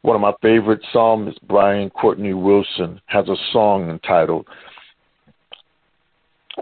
One 0.03 0.15
of 0.15 0.23
my 0.23 0.33
favorite 0.41 0.81
psalmists, 0.93 1.41
Brian 1.47 1.91
Courtney 1.91 2.35
Wilson, 2.35 3.01
has 3.07 3.29
a 3.29 3.37
song 3.53 3.91
entitled 3.91 4.47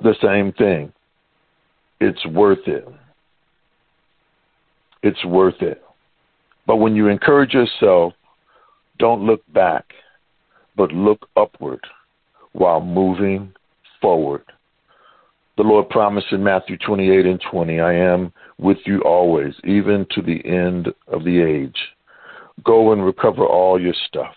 The 0.03 0.15
Same 0.23 0.53
Thing. 0.53 0.93
It's 2.01 2.25
worth 2.27 2.67
it. 2.67 2.87
It's 5.03 5.25
worth 5.25 5.61
it. 5.63 5.83
But 6.67 6.77
when 6.77 6.97
you 6.97 7.09
encourage 7.09 7.55
yourself, 7.55 8.13
don't 8.99 9.25
look 9.25 9.43
back, 9.53 9.85
but 10.77 10.93
look 10.93 11.29
upward 11.37 11.81
while 12.53 12.81
moving 12.81 13.53
forward. 14.01 14.45
The 15.57 15.63
Lord 15.63 15.89
promised 15.89 16.33
in 16.33 16.43
Matthew 16.43 16.77
28 16.77 17.25
and 17.25 17.41
20, 17.51 17.81
I 17.81 17.95
am 17.95 18.33
with 18.59 18.79
you 18.85 19.01
always, 19.03 19.55
even 19.65 20.07
to 20.11 20.21
the 20.21 20.45
end 20.45 20.89
of 21.09 21.25
the 21.25 21.41
age. 21.41 21.79
Go 22.65 22.93
and 22.93 23.05
recover 23.05 23.47
all 23.47 23.81
your 23.81 23.95
stuff. 24.07 24.35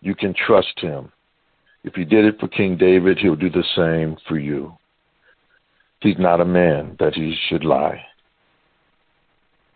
You 0.00 0.14
can 0.14 0.34
trust 0.34 0.78
him. 0.78 1.12
If 1.84 1.94
he 1.94 2.04
did 2.04 2.24
it 2.24 2.38
for 2.38 2.48
King 2.48 2.76
David, 2.76 3.18
he'll 3.18 3.36
do 3.36 3.50
the 3.50 3.64
same 3.76 4.16
for 4.28 4.38
you. 4.38 4.76
He's 6.00 6.18
not 6.18 6.40
a 6.40 6.44
man 6.44 6.96
that 6.98 7.14
he 7.14 7.36
should 7.48 7.64
lie. 7.64 8.02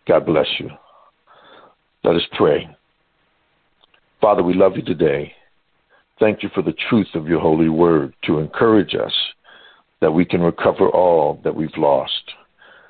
God 0.07 0.25
bless 0.25 0.47
you. 0.59 0.69
Let 2.03 2.15
us 2.15 2.27
pray. 2.37 2.69
Father, 4.21 4.43
we 4.43 4.53
love 4.53 4.75
you 4.75 4.83
today. 4.83 5.33
Thank 6.19 6.43
you 6.43 6.49
for 6.55 6.61
the 6.61 6.75
truth 6.89 7.07
of 7.13 7.27
your 7.27 7.39
holy 7.39 7.69
word 7.69 8.13
to 8.25 8.39
encourage 8.39 8.95
us 8.95 9.13
that 10.01 10.11
we 10.11 10.25
can 10.25 10.41
recover 10.41 10.89
all 10.89 11.39
that 11.43 11.55
we've 11.55 11.69
lost. 11.77 12.11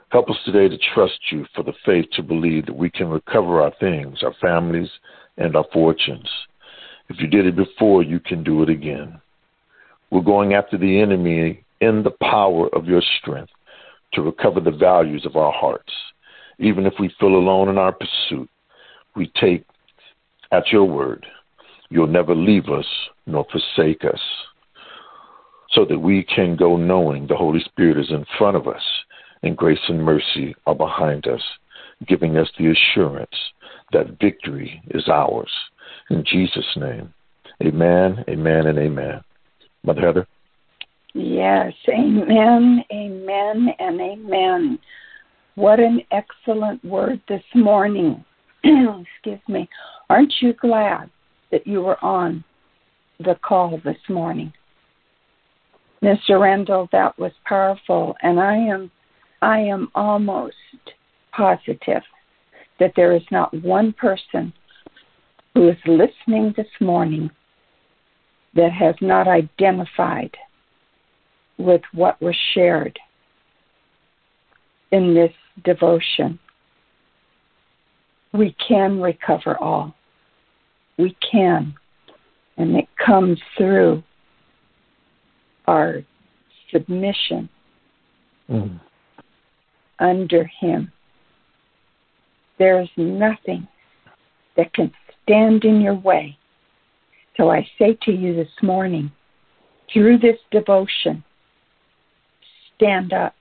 Help 0.09 0.29
us 0.29 0.37
today 0.45 0.69
to 0.69 0.77
trust 0.93 1.19
you 1.31 1.45
for 1.53 1.63
the 1.63 1.73
faith 1.85 2.05
to 2.13 2.23
believe 2.23 2.65
that 2.65 2.75
we 2.75 2.89
can 2.89 3.09
recover 3.09 3.61
our 3.61 3.73
things, 3.79 4.23
our 4.23 4.33
families, 4.39 4.89
and 5.37 5.55
our 5.55 5.65
fortunes. 5.73 6.29
If 7.09 7.19
you 7.19 7.27
did 7.27 7.45
it 7.45 7.55
before, 7.55 8.03
you 8.03 8.19
can 8.19 8.43
do 8.43 8.63
it 8.63 8.69
again. 8.69 9.19
We're 10.11 10.21
going 10.21 10.53
after 10.53 10.77
the 10.77 10.99
enemy 10.99 11.63
in 11.81 12.03
the 12.03 12.15
power 12.21 12.69
of 12.75 12.85
your 12.85 13.01
strength 13.19 13.51
to 14.13 14.21
recover 14.21 14.59
the 14.59 14.71
values 14.71 15.25
of 15.25 15.35
our 15.35 15.51
hearts. 15.51 15.91
Even 16.59 16.85
if 16.85 16.93
we 16.99 17.13
feel 17.19 17.35
alone 17.35 17.69
in 17.69 17.77
our 17.77 17.91
pursuit, 17.91 18.49
we 19.15 19.31
take 19.39 19.65
at 20.51 20.71
your 20.71 20.85
word. 20.85 21.25
You'll 21.89 22.07
never 22.07 22.35
leave 22.35 22.69
us 22.69 22.85
nor 23.25 23.45
forsake 23.51 24.03
us 24.05 24.21
so 25.71 25.85
that 25.85 25.99
we 25.99 26.23
can 26.23 26.55
go 26.55 26.77
knowing 26.77 27.27
the 27.27 27.35
Holy 27.35 27.59
Spirit 27.61 27.97
is 27.97 28.09
in 28.09 28.25
front 28.37 28.57
of 28.57 28.67
us 28.67 28.81
and 29.43 29.55
grace 29.55 29.79
and 29.87 30.03
mercy 30.03 30.55
are 30.65 30.75
behind 30.75 31.27
us, 31.27 31.41
giving 32.07 32.37
us 32.37 32.49
the 32.57 32.71
assurance 32.71 33.35
that 33.91 34.19
victory 34.19 34.81
is 34.91 35.07
ours. 35.07 35.51
In 36.09 36.23
Jesus' 36.25 36.65
name, 36.77 37.13
amen, 37.63 38.23
amen, 38.29 38.67
and 38.67 38.79
amen. 38.79 39.21
Mother 39.83 40.01
Heather? 40.01 40.27
Yes, 41.13 41.73
amen, 41.89 42.83
amen, 42.91 43.69
and 43.79 43.99
amen. 43.99 44.79
What 45.55 45.79
an 45.79 46.01
excellent 46.11 46.83
word 46.85 47.21
this 47.27 47.43
morning. 47.55 48.23
Excuse 48.63 49.39
me. 49.47 49.67
Aren't 50.09 50.33
you 50.39 50.53
glad 50.53 51.09
that 51.51 51.65
you 51.65 51.81
were 51.81 52.03
on 52.03 52.43
the 53.19 53.35
call 53.41 53.81
this 53.83 53.97
morning? 54.07 54.53
Mr. 56.03 56.39
Randall, 56.39 56.87
that 56.91 57.17
was 57.17 57.31
powerful, 57.45 58.15
and 58.21 58.39
I 58.39 58.55
am, 58.55 58.91
I 59.41 59.59
am 59.59 59.89
almost 59.95 60.55
positive 61.31 62.03
that 62.79 62.93
there 62.95 63.15
is 63.15 63.23
not 63.31 63.53
one 63.63 63.93
person 63.93 64.53
who 65.57 65.69
is 65.69 65.77
listening 65.87 66.53
this 66.55 66.67
morning 66.79 67.31
that 68.53 68.71
has 68.71 68.93
not 69.01 69.27
identified 69.27 70.37
with 71.57 71.81
what 71.93 72.21
was 72.21 72.35
shared 72.53 72.99
in 74.91 75.15
this 75.15 75.33
devotion. 75.65 76.37
We 78.33 78.55
can 78.67 79.01
recover 79.01 79.57
all. 79.57 79.95
We 80.99 81.17
can. 81.31 81.73
And 82.57 82.75
it 82.75 82.87
comes 83.03 83.39
through 83.57 84.03
our 85.65 86.03
submission 86.71 87.49
mm. 88.47 88.79
under 89.97 90.47
Him. 90.59 90.91
There 92.59 92.79
is 92.79 92.89
nothing 92.95 93.67
that 94.55 94.71
can 94.73 94.91
stand 95.27 95.65
in 95.65 95.81
your 95.81 95.95
way. 95.95 96.37
So 97.35 97.51
I 97.51 97.67
say 97.77 97.97
to 98.03 98.11
you 98.11 98.35
this 98.35 98.47
morning, 98.63 99.11
through 99.91 100.19
this 100.19 100.37
devotion, 100.51 101.23
stand 102.75 103.13
up. 103.13 103.35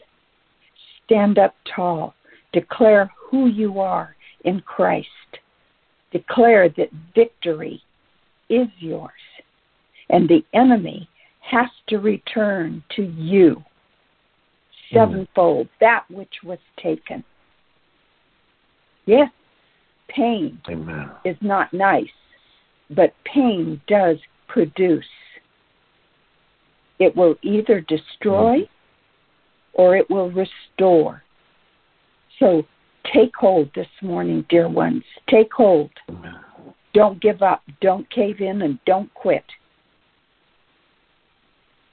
Stand 1.05 1.38
up 1.38 1.55
tall. 1.75 2.14
Declare 2.53 3.11
who 3.31 3.46
you 3.46 3.81
are 3.81 4.16
in 4.44 4.61
Christ. 4.61 5.09
Declare 6.12 6.70
that 6.70 6.90
victory 7.14 7.83
is 8.49 8.68
yours. 8.79 9.11
And 10.11 10.29
the 10.29 10.44
enemy 10.53 11.09
has 11.40 11.68
to 11.88 11.99
return 11.99 12.83
to 12.96 13.03
you 13.03 13.62
sevenfold, 14.92 15.66
mm. 15.66 15.70
that 15.81 16.05
which 16.11 16.35
was 16.44 16.59
taken. 16.81 17.25
Yes, 19.07 19.31
pain 20.16 20.61
Amen. 20.68 21.11
is 21.24 21.37
not 21.40 21.72
nice, 21.72 22.16
but 22.90 23.12
pain 23.24 23.81
does 23.87 24.16
produce 24.48 25.05
It 26.98 27.14
will 27.14 27.37
either 27.42 27.83
destroy 27.83 28.61
mm-hmm. 28.61 29.74
or 29.74 29.96
it 29.96 30.09
will 30.09 30.31
restore. 30.31 31.22
So 32.38 32.64
take 33.12 33.37
hold 33.37 33.70
this 33.74 33.88
morning, 34.00 34.46
dear 34.48 34.68
ones. 34.68 35.05
Take 35.29 35.52
hold. 35.52 35.90
Don't 36.94 37.20
give 37.20 37.42
up. 37.42 37.62
Don't 37.83 38.09
cave 38.09 38.40
in 38.40 38.62
and 38.62 38.79
don't 38.87 39.12
quit. 39.12 39.44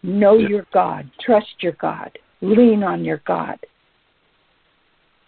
Know 0.03 0.38
Yeah. 0.38 0.47
your 0.47 0.65
God. 0.71 1.09
Trust 1.19 1.62
your 1.62 1.73
God. 1.73 2.17
Lean 2.41 2.83
on 2.83 3.03
your 3.03 3.21
God. 3.25 3.59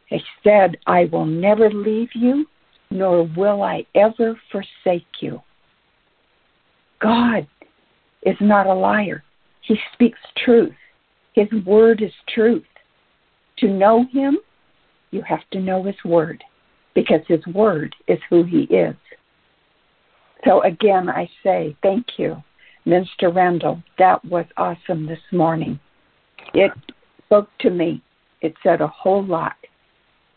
He 0.08 0.24
said, 0.44 0.78
I 0.88 1.06
will 1.12 1.26
never 1.26 1.70
leave 1.70 2.14
you, 2.14 2.46
nor 2.90 3.24
will 3.36 3.64
I 3.64 3.86
ever 3.96 4.40
forsake 4.52 5.06
you. 5.22 5.42
God 7.02 7.48
is 8.24 8.38
not 8.40 8.68
a 8.68 8.74
liar. 8.74 9.24
He 9.62 9.78
speaks 9.94 10.20
truth. 10.44 10.74
His 11.34 11.48
word 11.66 12.02
is 12.02 12.12
truth. 12.34 12.64
To 13.58 13.68
know 13.68 14.06
him, 14.12 14.38
you 15.12 15.22
have 15.22 15.48
to 15.52 15.60
know 15.60 15.84
his 15.84 15.96
word 16.04 16.44
because 16.94 17.22
his 17.28 17.46
word 17.48 17.96
is 18.08 18.20
who 18.30 18.44
he 18.44 18.64
is. 18.64 18.96
So 20.46 20.62
again, 20.64 21.10
I 21.10 21.30
say 21.44 21.76
thank 21.82 22.06
you, 22.18 22.42
Minister 22.86 23.30
Randall. 23.30 23.82
That 23.98 24.24
was 24.26 24.46
awesome 24.58 25.06
this 25.06 25.20
morning. 25.32 25.80
It 26.54 26.72
spoke 27.26 27.50
to 27.60 27.70
me. 27.70 28.02
It 28.42 28.54
said 28.64 28.82
a 28.82 28.88
whole 28.88 29.24
lot. 29.24 29.56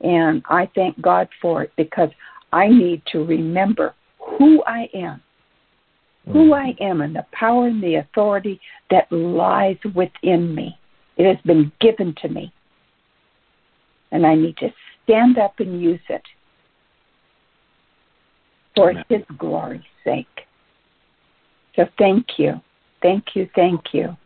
And 0.01 0.43
I 0.49 0.71
thank 0.75 1.01
God 1.01 1.29
for 1.43 1.63
it 1.63 1.73
because 1.77 2.11
I 2.53 2.69
need 2.69 3.03
to 3.13 3.25
remember 3.25 3.95
who 4.19 4.63
I 4.65 4.89
am, 4.95 5.23
who 6.33 6.55
I 6.55 6.75
am, 6.81 7.01
and 7.01 7.15
the 7.15 7.27
power 7.33 7.67
and 7.67 7.83
the 7.83 7.97
authority 7.97 8.61
that 8.91 9.11
lies 9.11 9.77
within 9.95 10.55
me. 10.55 10.79
It 11.17 11.27
has 11.27 11.43
been 11.45 11.73
given 11.81 12.15
to 12.23 12.29
me. 12.29 12.53
And 14.13 14.27
I 14.27 14.35
need 14.35 14.57
to 14.59 14.73
stand 15.05 15.39
up 15.39 15.59
and 15.59 15.83
use 15.83 16.01
it 16.09 16.23
for 18.75 18.91
Amen. 18.91 19.05
His 19.09 19.23
glory's 19.37 19.83
sake. 20.05 20.27
So 21.77 21.85
thank 21.99 22.27
you. 22.39 22.61
Thank 23.03 23.25
you. 23.35 23.49
Thank 23.55 23.81
you. 23.93 24.17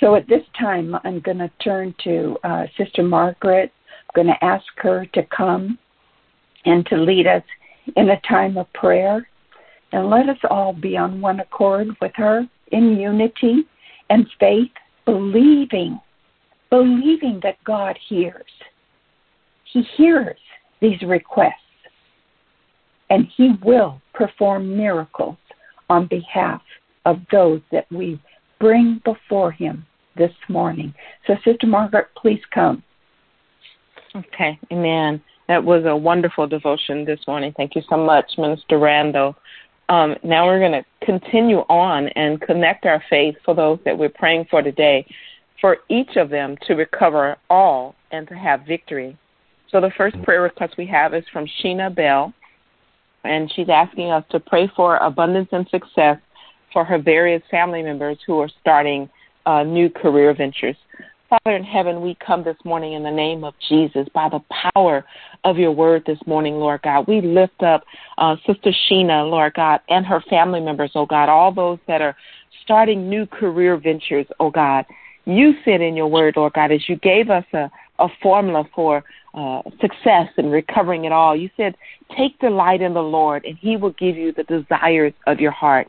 So 0.00 0.14
at 0.14 0.28
this 0.28 0.42
time, 0.58 0.96
I'm 1.04 1.20
going 1.20 1.38
to 1.38 1.50
turn 1.62 1.94
to 2.04 2.36
uh, 2.44 2.66
Sister 2.76 3.02
Margaret. 3.02 3.72
I'm 3.96 4.24
going 4.24 4.34
to 4.34 4.44
ask 4.44 4.64
her 4.76 5.06
to 5.14 5.22
come 5.36 5.78
and 6.64 6.86
to 6.86 6.96
lead 6.96 7.26
us 7.26 7.42
in 7.96 8.10
a 8.10 8.20
time 8.22 8.56
of 8.56 8.72
prayer. 8.72 9.28
And 9.92 10.10
let 10.10 10.28
us 10.28 10.38
all 10.50 10.72
be 10.74 10.96
on 10.96 11.20
one 11.20 11.40
accord 11.40 11.88
with 12.00 12.12
her 12.16 12.46
in 12.72 12.98
unity 12.98 13.66
and 14.10 14.26
faith, 14.38 14.70
believing, 15.06 15.98
believing 16.68 17.40
that 17.42 17.62
God 17.64 17.98
hears. 18.08 18.44
He 19.72 19.82
hears 19.96 20.38
these 20.80 21.00
requests 21.02 21.54
and 23.10 23.26
He 23.36 23.52
will 23.64 24.00
perform 24.12 24.76
miracles 24.76 25.36
on 25.88 26.06
behalf 26.06 26.60
of 27.06 27.20
those 27.32 27.60
that 27.72 27.90
we 27.90 28.20
bring 28.60 29.00
before 29.04 29.50
Him 29.50 29.86
this 30.16 30.32
morning. 30.48 30.92
So, 31.26 31.34
Sister 31.44 31.66
Margaret, 31.66 32.08
please 32.16 32.40
come. 32.52 32.82
Okay, 34.14 34.58
amen. 34.72 35.22
That 35.48 35.64
was 35.64 35.84
a 35.86 35.96
wonderful 35.96 36.46
devotion 36.46 37.06
this 37.06 37.20
morning. 37.26 37.54
Thank 37.56 37.74
you 37.74 37.82
so 37.88 37.96
much, 37.96 38.32
Minister 38.36 38.78
Randall. 38.78 39.34
Um, 39.88 40.14
now 40.22 40.44
we're 40.46 40.58
going 40.58 40.72
to 40.72 40.84
continue 41.06 41.60
on 41.70 42.08
and 42.08 42.38
connect 42.42 42.84
our 42.84 43.02
faith 43.08 43.34
for 43.44 43.54
those 43.54 43.78
that 43.86 43.96
we're 43.96 44.10
praying 44.10 44.46
for 44.50 44.60
today, 44.60 45.06
for 45.58 45.78
each 45.88 46.16
of 46.16 46.28
them 46.28 46.56
to 46.66 46.74
recover 46.74 47.36
all 47.48 47.94
and 48.10 48.28
to 48.28 48.34
have 48.34 48.66
victory. 48.66 49.16
So 49.70 49.80
the 49.80 49.90
first 49.96 50.20
prayer 50.22 50.42
request 50.42 50.74
we 50.76 50.86
have 50.86 51.14
is 51.14 51.24
from 51.32 51.46
Sheena 51.46 51.94
Bell, 51.94 52.34
and 53.24 53.50
she's 53.54 53.70
asking 53.70 54.10
us 54.10 54.24
to 54.30 54.40
pray 54.40 54.70
for 54.76 54.98
abundance 54.98 55.48
and 55.52 55.66
success 55.70 56.18
for 56.74 56.84
her 56.84 56.98
various 56.98 57.42
family 57.50 57.82
members 57.82 58.18
who 58.26 58.38
are 58.38 58.50
starting 58.60 59.08
uh, 59.46 59.62
new 59.62 59.88
career 59.88 60.34
ventures. 60.34 60.76
Father 61.28 61.56
in 61.56 61.64
heaven, 61.64 62.00
we 62.00 62.16
come 62.24 62.42
this 62.42 62.56
morning 62.64 62.94
in 62.94 63.02
the 63.02 63.10
name 63.10 63.44
of 63.44 63.52
Jesus 63.68 64.06
by 64.14 64.30
the 64.30 64.40
power 64.72 65.04
of 65.44 65.58
your 65.58 65.72
word 65.72 66.02
this 66.06 66.18
morning, 66.26 66.54
Lord 66.54 66.80
God. 66.80 67.06
We 67.06 67.20
lift 67.20 67.62
up 67.62 67.84
uh, 68.16 68.36
Sister 68.46 68.70
Sheena, 68.70 69.28
Lord 69.28 69.52
God, 69.52 69.80
and 69.90 70.06
her 70.06 70.22
family 70.30 70.60
members, 70.60 70.92
oh 70.94 71.04
God, 71.04 71.28
all 71.28 71.52
those 71.52 71.78
that 71.86 72.00
are 72.00 72.16
starting 72.64 73.10
new 73.10 73.26
career 73.26 73.76
ventures, 73.76 74.24
oh 74.40 74.50
God. 74.50 74.86
You 75.26 75.52
said 75.66 75.82
in 75.82 75.96
your 75.96 76.06
word, 76.06 76.34
Lord 76.38 76.54
God, 76.54 76.72
as 76.72 76.88
you 76.88 76.96
gave 76.96 77.28
us 77.28 77.44
a, 77.52 77.70
a 77.98 78.08
formula 78.22 78.64
for 78.74 79.04
uh, 79.34 79.60
success 79.82 80.28
and 80.38 80.50
recovering 80.50 81.04
it 81.04 81.12
all, 81.12 81.36
you 81.36 81.50
said, 81.58 81.76
take 82.16 82.38
delight 82.38 82.80
in 82.80 82.94
the 82.94 83.02
Lord, 83.02 83.44
and 83.44 83.58
he 83.58 83.76
will 83.76 83.92
give 83.92 84.16
you 84.16 84.32
the 84.32 84.44
desires 84.44 85.12
of 85.26 85.40
your 85.40 85.50
heart. 85.50 85.88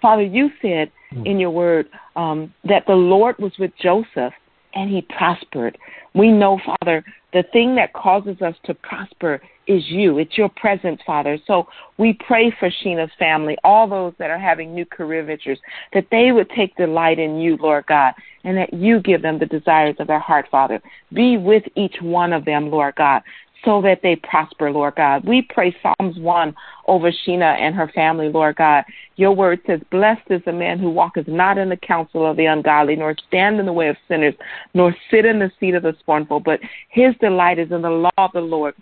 Father, 0.00 0.24
you 0.24 0.50
said 0.60 0.90
in 1.24 1.38
your 1.38 1.50
word 1.50 1.88
um, 2.16 2.52
that 2.64 2.84
the 2.86 2.94
Lord 2.94 3.36
was 3.38 3.52
with 3.58 3.70
Joseph 3.80 4.32
and 4.74 4.90
he 4.90 5.02
prospered. 5.02 5.78
We 6.14 6.30
know, 6.30 6.60
Father, 6.64 7.04
the 7.32 7.44
thing 7.52 7.74
that 7.76 7.92
causes 7.92 8.40
us 8.42 8.54
to 8.64 8.74
prosper 8.74 9.40
is 9.66 9.82
you. 9.88 10.18
It's 10.18 10.36
your 10.36 10.48
presence, 10.50 11.00
Father. 11.06 11.38
So 11.46 11.68
we 11.96 12.18
pray 12.26 12.54
for 12.58 12.68
Sheena's 12.68 13.12
family, 13.18 13.56
all 13.64 13.88
those 13.88 14.12
that 14.18 14.30
are 14.30 14.38
having 14.38 14.74
new 14.74 14.84
career 14.84 15.24
ventures, 15.24 15.58
that 15.92 16.06
they 16.10 16.32
would 16.32 16.50
take 16.50 16.76
delight 16.76 17.18
in 17.18 17.38
you, 17.38 17.56
Lord 17.58 17.86
God, 17.86 18.14
and 18.44 18.56
that 18.56 18.74
you 18.74 19.00
give 19.00 19.22
them 19.22 19.38
the 19.38 19.46
desires 19.46 19.96
of 20.00 20.08
their 20.08 20.18
heart, 20.18 20.46
Father. 20.50 20.82
Be 21.12 21.38
with 21.38 21.62
each 21.76 21.96
one 22.00 22.32
of 22.32 22.44
them, 22.44 22.70
Lord 22.70 22.96
God 22.96 23.22
so 23.64 23.80
that 23.82 24.00
they 24.02 24.16
prosper, 24.16 24.70
Lord 24.70 24.96
God. 24.96 25.24
We 25.24 25.42
pray 25.42 25.74
Psalms 25.82 26.18
1 26.18 26.54
over 26.88 27.10
Sheena 27.10 27.58
and 27.60 27.74
her 27.74 27.90
family, 27.94 28.28
Lord 28.28 28.56
God. 28.56 28.84
Your 29.16 29.32
word 29.32 29.60
says, 29.66 29.80
Blessed 29.90 30.30
is 30.30 30.42
the 30.44 30.52
man 30.52 30.78
who 30.78 30.90
walketh 30.90 31.28
not 31.28 31.58
in 31.58 31.68
the 31.68 31.76
counsel 31.76 32.28
of 32.28 32.36
the 32.36 32.46
ungodly, 32.46 32.96
nor 32.96 33.14
stand 33.28 33.60
in 33.60 33.66
the 33.66 33.72
way 33.72 33.88
of 33.88 33.96
sinners, 34.08 34.34
nor 34.74 34.94
sit 35.10 35.24
in 35.24 35.38
the 35.38 35.50
seat 35.60 35.74
of 35.74 35.82
the 35.82 35.94
scornful, 36.00 36.40
but 36.40 36.60
his 36.88 37.14
delight 37.20 37.58
is 37.58 37.70
in 37.70 37.82
the 37.82 37.90
law 37.90 38.10
of 38.18 38.32
the 38.32 38.40
Lord. 38.40 38.74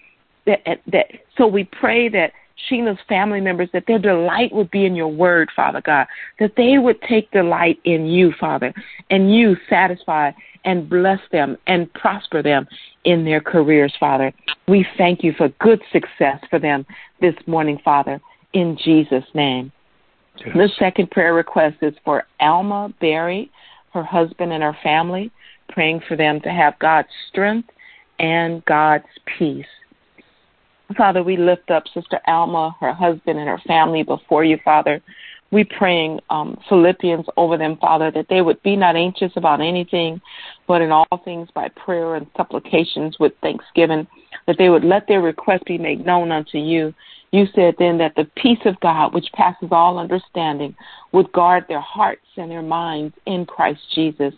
That, 0.46 0.60
that, 0.86 1.06
so 1.36 1.46
we 1.46 1.64
pray 1.64 2.08
that 2.08 2.32
Sheena's 2.68 2.98
family 3.08 3.40
members, 3.40 3.68
that 3.72 3.84
their 3.86 3.98
delight 3.98 4.52
would 4.52 4.70
be 4.70 4.84
in 4.84 4.94
your 4.94 5.08
word, 5.08 5.50
Father 5.54 5.80
God, 5.80 6.06
that 6.38 6.52
they 6.56 6.78
would 6.78 7.00
take 7.02 7.30
delight 7.30 7.78
in 7.84 8.06
you, 8.06 8.32
Father, 8.38 8.72
and 9.10 9.34
you 9.34 9.56
satisfy 9.68 10.32
and 10.64 10.88
bless 10.88 11.20
them 11.32 11.56
and 11.66 11.92
prosper 11.94 12.42
them 12.42 12.66
in 13.04 13.24
their 13.24 13.40
careers, 13.40 13.94
Father. 13.98 14.32
We 14.68 14.86
thank 14.98 15.22
you 15.22 15.32
for 15.36 15.48
good 15.60 15.80
success 15.92 16.38
for 16.50 16.58
them 16.58 16.84
this 17.20 17.34
morning, 17.46 17.78
Father, 17.84 18.20
in 18.52 18.76
Jesus' 18.82 19.24
name. 19.34 19.72
Yes. 20.38 20.48
The 20.54 20.68
second 20.78 21.10
prayer 21.10 21.34
request 21.34 21.76
is 21.82 21.94
for 22.04 22.24
Alma 22.40 22.92
Berry, 23.00 23.50
her 23.92 24.04
husband, 24.04 24.52
and 24.52 24.62
her 24.62 24.76
family, 24.82 25.30
praying 25.70 26.02
for 26.08 26.16
them 26.16 26.40
to 26.42 26.50
have 26.50 26.78
God's 26.78 27.08
strength 27.28 27.68
and 28.18 28.64
God's 28.66 29.04
peace. 29.38 29.66
Father, 30.96 31.22
we 31.22 31.36
lift 31.36 31.70
up 31.70 31.84
Sister 31.94 32.20
Alma, 32.26 32.76
her 32.80 32.92
husband, 32.92 33.38
and 33.38 33.48
her 33.48 33.60
family 33.66 34.02
before 34.02 34.44
you, 34.44 34.58
Father. 34.64 35.00
We 35.52 35.64
praying 35.64 36.20
um, 36.30 36.58
Philippians 36.68 37.26
over 37.36 37.56
them, 37.56 37.76
Father, 37.76 38.10
that 38.12 38.26
they 38.28 38.40
would 38.40 38.62
be 38.62 38.76
not 38.76 38.96
anxious 38.96 39.32
about 39.36 39.60
anything, 39.60 40.20
but 40.68 40.80
in 40.80 40.92
all 40.92 41.06
things 41.24 41.48
by 41.54 41.68
prayer 41.68 42.14
and 42.14 42.26
supplications 42.36 43.18
with 43.18 43.32
thanksgiving, 43.42 44.06
that 44.46 44.56
they 44.58 44.68
would 44.68 44.84
let 44.84 45.08
their 45.08 45.20
request 45.20 45.64
be 45.64 45.78
made 45.78 46.06
known 46.06 46.30
unto 46.30 46.58
you. 46.58 46.94
You 47.32 47.46
said 47.54 47.74
then 47.78 47.98
that 47.98 48.14
the 48.16 48.28
peace 48.36 48.60
of 48.64 48.78
God, 48.80 49.12
which 49.14 49.26
passes 49.34 49.68
all 49.70 49.98
understanding, 49.98 50.74
would 51.12 51.32
guard 51.32 51.64
their 51.68 51.80
hearts 51.80 52.26
and 52.36 52.50
their 52.50 52.62
minds 52.62 53.14
in 53.26 53.46
Christ 53.46 53.80
Jesus. 53.94 54.34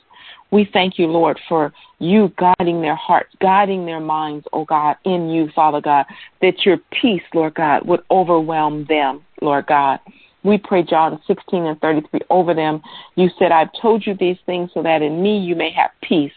We 0.52 0.68
thank 0.70 0.98
you, 0.98 1.06
Lord, 1.06 1.40
for 1.48 1.72
you 1.98 2.30
guiding 2.36 2.82
their 2.82 2.94
hearts, 2.94 3.34
guiding 3.40 3.86
their 3.86 4.00
minds, 4.00 4.46
oh 4.52 4.66
God, 4.66 4.96
in 5.04 5.30
you, 5.30 5.48
Father 5.54 5.80
God, 5.80 6.04
that 6.42 6.66
your 6.66 6.76
peace, 7.00 7.22
Lord 7.34 7.54
God, 7.54 7.86
would 7.88 8.02
overwhelm 8.10 8.84
them, 8.86 9.24
Lord 9.40 9.66
God. 9.66 9.98
We 10.44 10.58
pray 10.58 10.82
John 10.82 11.20
16 11.26 11.64
and 11.64 11.80
33 11.80 12.20
over 12.28 12.52
them. 12.52 12.82
You 13.14 13.30
said, 13.38 13.50
I've 13.50 13.70
told 13.80 14.06
you 14.06 14.14
these 14.14 14.36
things 14.44 14.70
so 14.74 14.82
that 14.82 15.00
in 15.00 15.22
me 15.22 15.38
you 15.38 15.56
may 15.56 15.70
have 15.70 15.90
peace. 16.02 16.32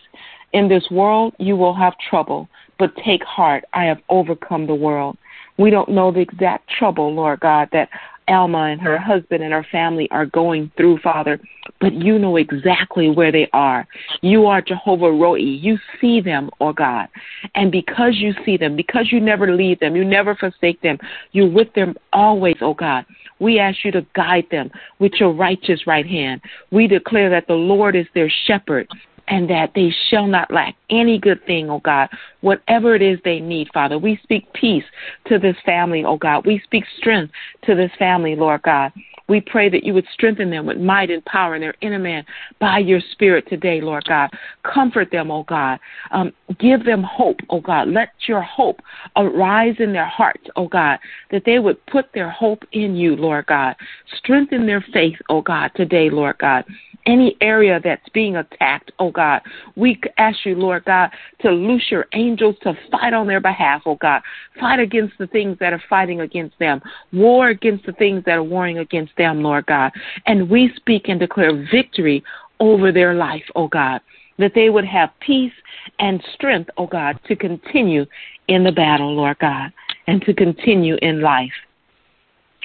In 0.53 0.69
this 0.69 0.85
world 0.89 1.33
you 1.37 1.57
will 1.57 1.73
have 1.73 1.93
trouble, 2.09 2.47
but 2.79 2.95
take 3.03 3.23
heart. 3.23 3.65
I 3.73 3.83
have 3.83 3.97
overcome 4.07 4.65
the 4.65 4.75
world. 4.75 5.17
We 5.57 5.71
don't 5.71 5.89
know 5.89 6.11
the 6.11 6.21
exact 6.21 6.69
trouble, 6.69 7.13
Lord 7.13 7.41
God, 7.41 7.69
that 7.73 7.89
Alma 8.27 8.63
and 8.71 8.81
her 8.81 8.97
husband 8.97 9.43
and 9.43 9.53
her 9.53 9.65
family 9.71 10.07
are 10.11 10.25
going 10.25 10.71
through, 10.77 10.99
Father, 10.99 11.39
but 11.79 11.93
you 11.93 12.17
know 12.19 12.37
exactly 12.37 13.09
where 13.09 13.31
they 13.31 13.49
are. 13.53 13.87
You 14.21 14.45
are 14.45 14.61
Jehovah 14.61 15.11
Roi. 15.11 15.37
You 15.37 15.77
see 15.99 16.21
them, 16.21 16.49
oh 16.59 16.73
God. 16.73 17.07
And 17.55 17.71
because 17.71 18.15
you 18.15 18.33
see 18.45 18.57
them, 18.57 18.75
because 18.75 19.11
you 19.11 19.19
never 19.19 19.55
leave 19.55 19.79
them, 19.79 19.95
you 19.95 20.05
never 20.05 20.35
forsake 20.35 20.81
them, 20.81 20.97
you're 21.31 21.49
with 21.49 21.73
them 21.73 21.95
always, 22.13 22.57
oh 22.61 22.73
God. 22.73 23.05
We 23.39 23.59
ask 23.59 23.83
you 23.83 23.91
to 23.91 24.05
guide 24.15 24.45
them 24.49 24.71
with 24.99 25.13
your 25.19 25.33
righteous 25.33 25.85
right 25.85 26.05
hand. 26.05 26.41
We 26.71 26.87
declare 26.87 27.29
that 27.29 27.47
the 27.47 27.53
Lord 27.53 27.95
is 27.95 28.07
their 28.13 28.31
shepherd 28.45 28.87
and 29.27 29.49
that 29.49 29.71
they 29.75 29.93
shall 30.09 30.27
not 30.27 30.51
lack 30.51 30.75
any 30.89 31.17
good 31.17 31.43
thing, 31.45 31.69
oh 31.69 31.79
God, 31.79 32.09
whatever 32.41 32.95
it 32.95 33.01
is 33.01 33.19
they 33.23 33.39
need, 33.39 33.69
Father. 33.73 33.97
We 33.97 34.19
speak 34.23 34.51
peace 34.53 34.83
to 35.27 35.39
this 35.39 35.55
family, 35.65 36.03
oh 36.05 36.17
God. 36.17 36.45
We 36.45 36.61
speak 36.63 36.83
strength 36.97 37.33
to 37.65 37.75
this 37.75 37.91
family, 37.97 38.35
Lord 38.35 38.61
God. 38.61 38.91
We 39.27 39.41
pray 39.41 39.69
that 39.69 39.83
you 39.83 39.93
would 39.95 40.05
strengthen 40.13 40.51
them 40.51 40.67
with 40.67 40.77
might 40.77 41.09
and 41.09 41.25
power 41.25 41.55
in 41.55 41.61
their 41.61 41.73
inner 41.81 41.97
man 41.97 42.25
by 42.59 42.77
your 42.77 42.99
spirit 43.11 43.45
today, 43.49 43.81
Lord 43.81 44.05
God. 44.05 44.29
Comfort 44.63 45.09
them, 45.11 45.31
oh 45.31 45.43
God. 45.43 45.79
Um, 46.11 46.31
give 46.59 46.85
them 46.85 47.01
hope, 47.01 47.39
oh 47.49 47.59
God. 47.59 47.87
Let 47.87 48.09
your 48.27 48.41
hope 48.41 48.81
arise 49.15 49.75
in 49.79 49.93
their 49.93 50.05
hearts, 50.05 50.45
oh 50.55 50.67
God, 50.67 50.99
that 51.31 51.43
they 51.45 51.57
would 51.57 51.83
put 51.87 52.05
their 52.13 52.29
hope 52.29 52.63
in 52.71 52.95
you, 52.95 53.15
Lord 53.15 53.47
God. 53.47 53.75
Strengthen 54.17 54.67
their 54.67 54.85
faith, 54.93 55.17
oh 55.29 55.41
God, 55.41 55.71
today, 55.75 56.09
Lord 56.11 56.37
God 56.37 56.65
any 57.05 57.37
area 57.41 57.79
that's 57.83 58.07
being 58.13 58.35
attacked, 58.35 58.91
oh 58.99 59.11
God. 59.15 59.41
We 59.75 59.99
ask 60.17 60.45
you, 60.45 60.55
Lord 60.55 60.85
God, 60.85 61.09
to 61.41 61.49
loose 61.49 61.85
your 61.89 62.05
angels 62.13 62.55
to 62.63 62.77
fight 62.91 63.13
on 63.13 63.27
their 63.27 63.41
behalf, 63.41 63.83
oh 63.85 63.95
God. 63.95 64.21
Fight 64.59 64.79
against 64.79 65.17
the 65.17 65.27
things 65.27 65.57
that 65.59 65.73
are 65.73 65.83
fighting 65.89 66.21
against 66.21 66.57
them. 66.59 66.81
War 67.13 67.49
against 67.49 67.85
the 67.85 67.93
things 67.93 68.23
that 68.25 68.33
are 68.33 68.43
warring 68.43 68.79
against 68.79 69.15
them, 69.17 69.41
Lord 69.41 69.65
God. 69.65 69.91
And 70.27 70.49
we 70.49 70.71
speak 70.75 71.07
and 71.07 71.19
declare 71.19 71.65
victory 71.71 72.23
over 72.59 72.91
their 72.91 73.13
life, 73.13 73.43
oh 73.55 73.67
God. 73.67 74.01
That 74.37 74.51
they 74.53 74.69
would 74.69 74.85
have 74.85 75.11
peace 75.21 75.53
and 75.99 76.21
strength, 76.33 76.69
oh 76.77 76.87
God, 76.87 77.19
to 77.27 77.35
continue 77.35 78.05
in 78.47 78.63
the 78.63 78.71
battle, 78.71 79.15
Lord 79.15 79.39
God, 79.39 79.71
and 80.07 80.21
to 80.23 80.33
continue 80.33 80.97
in 81.01 81.21
life. 81.21 81.53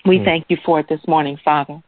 We 0.04 0.18
mm. 0.18 0.24
thank 0.24 0.46
you 0.48 0.58
for 0.64 0.80
it 0.80 0.88
this 0.88 1.00
morning, 1.06 1.38
Father. 1.44 1.82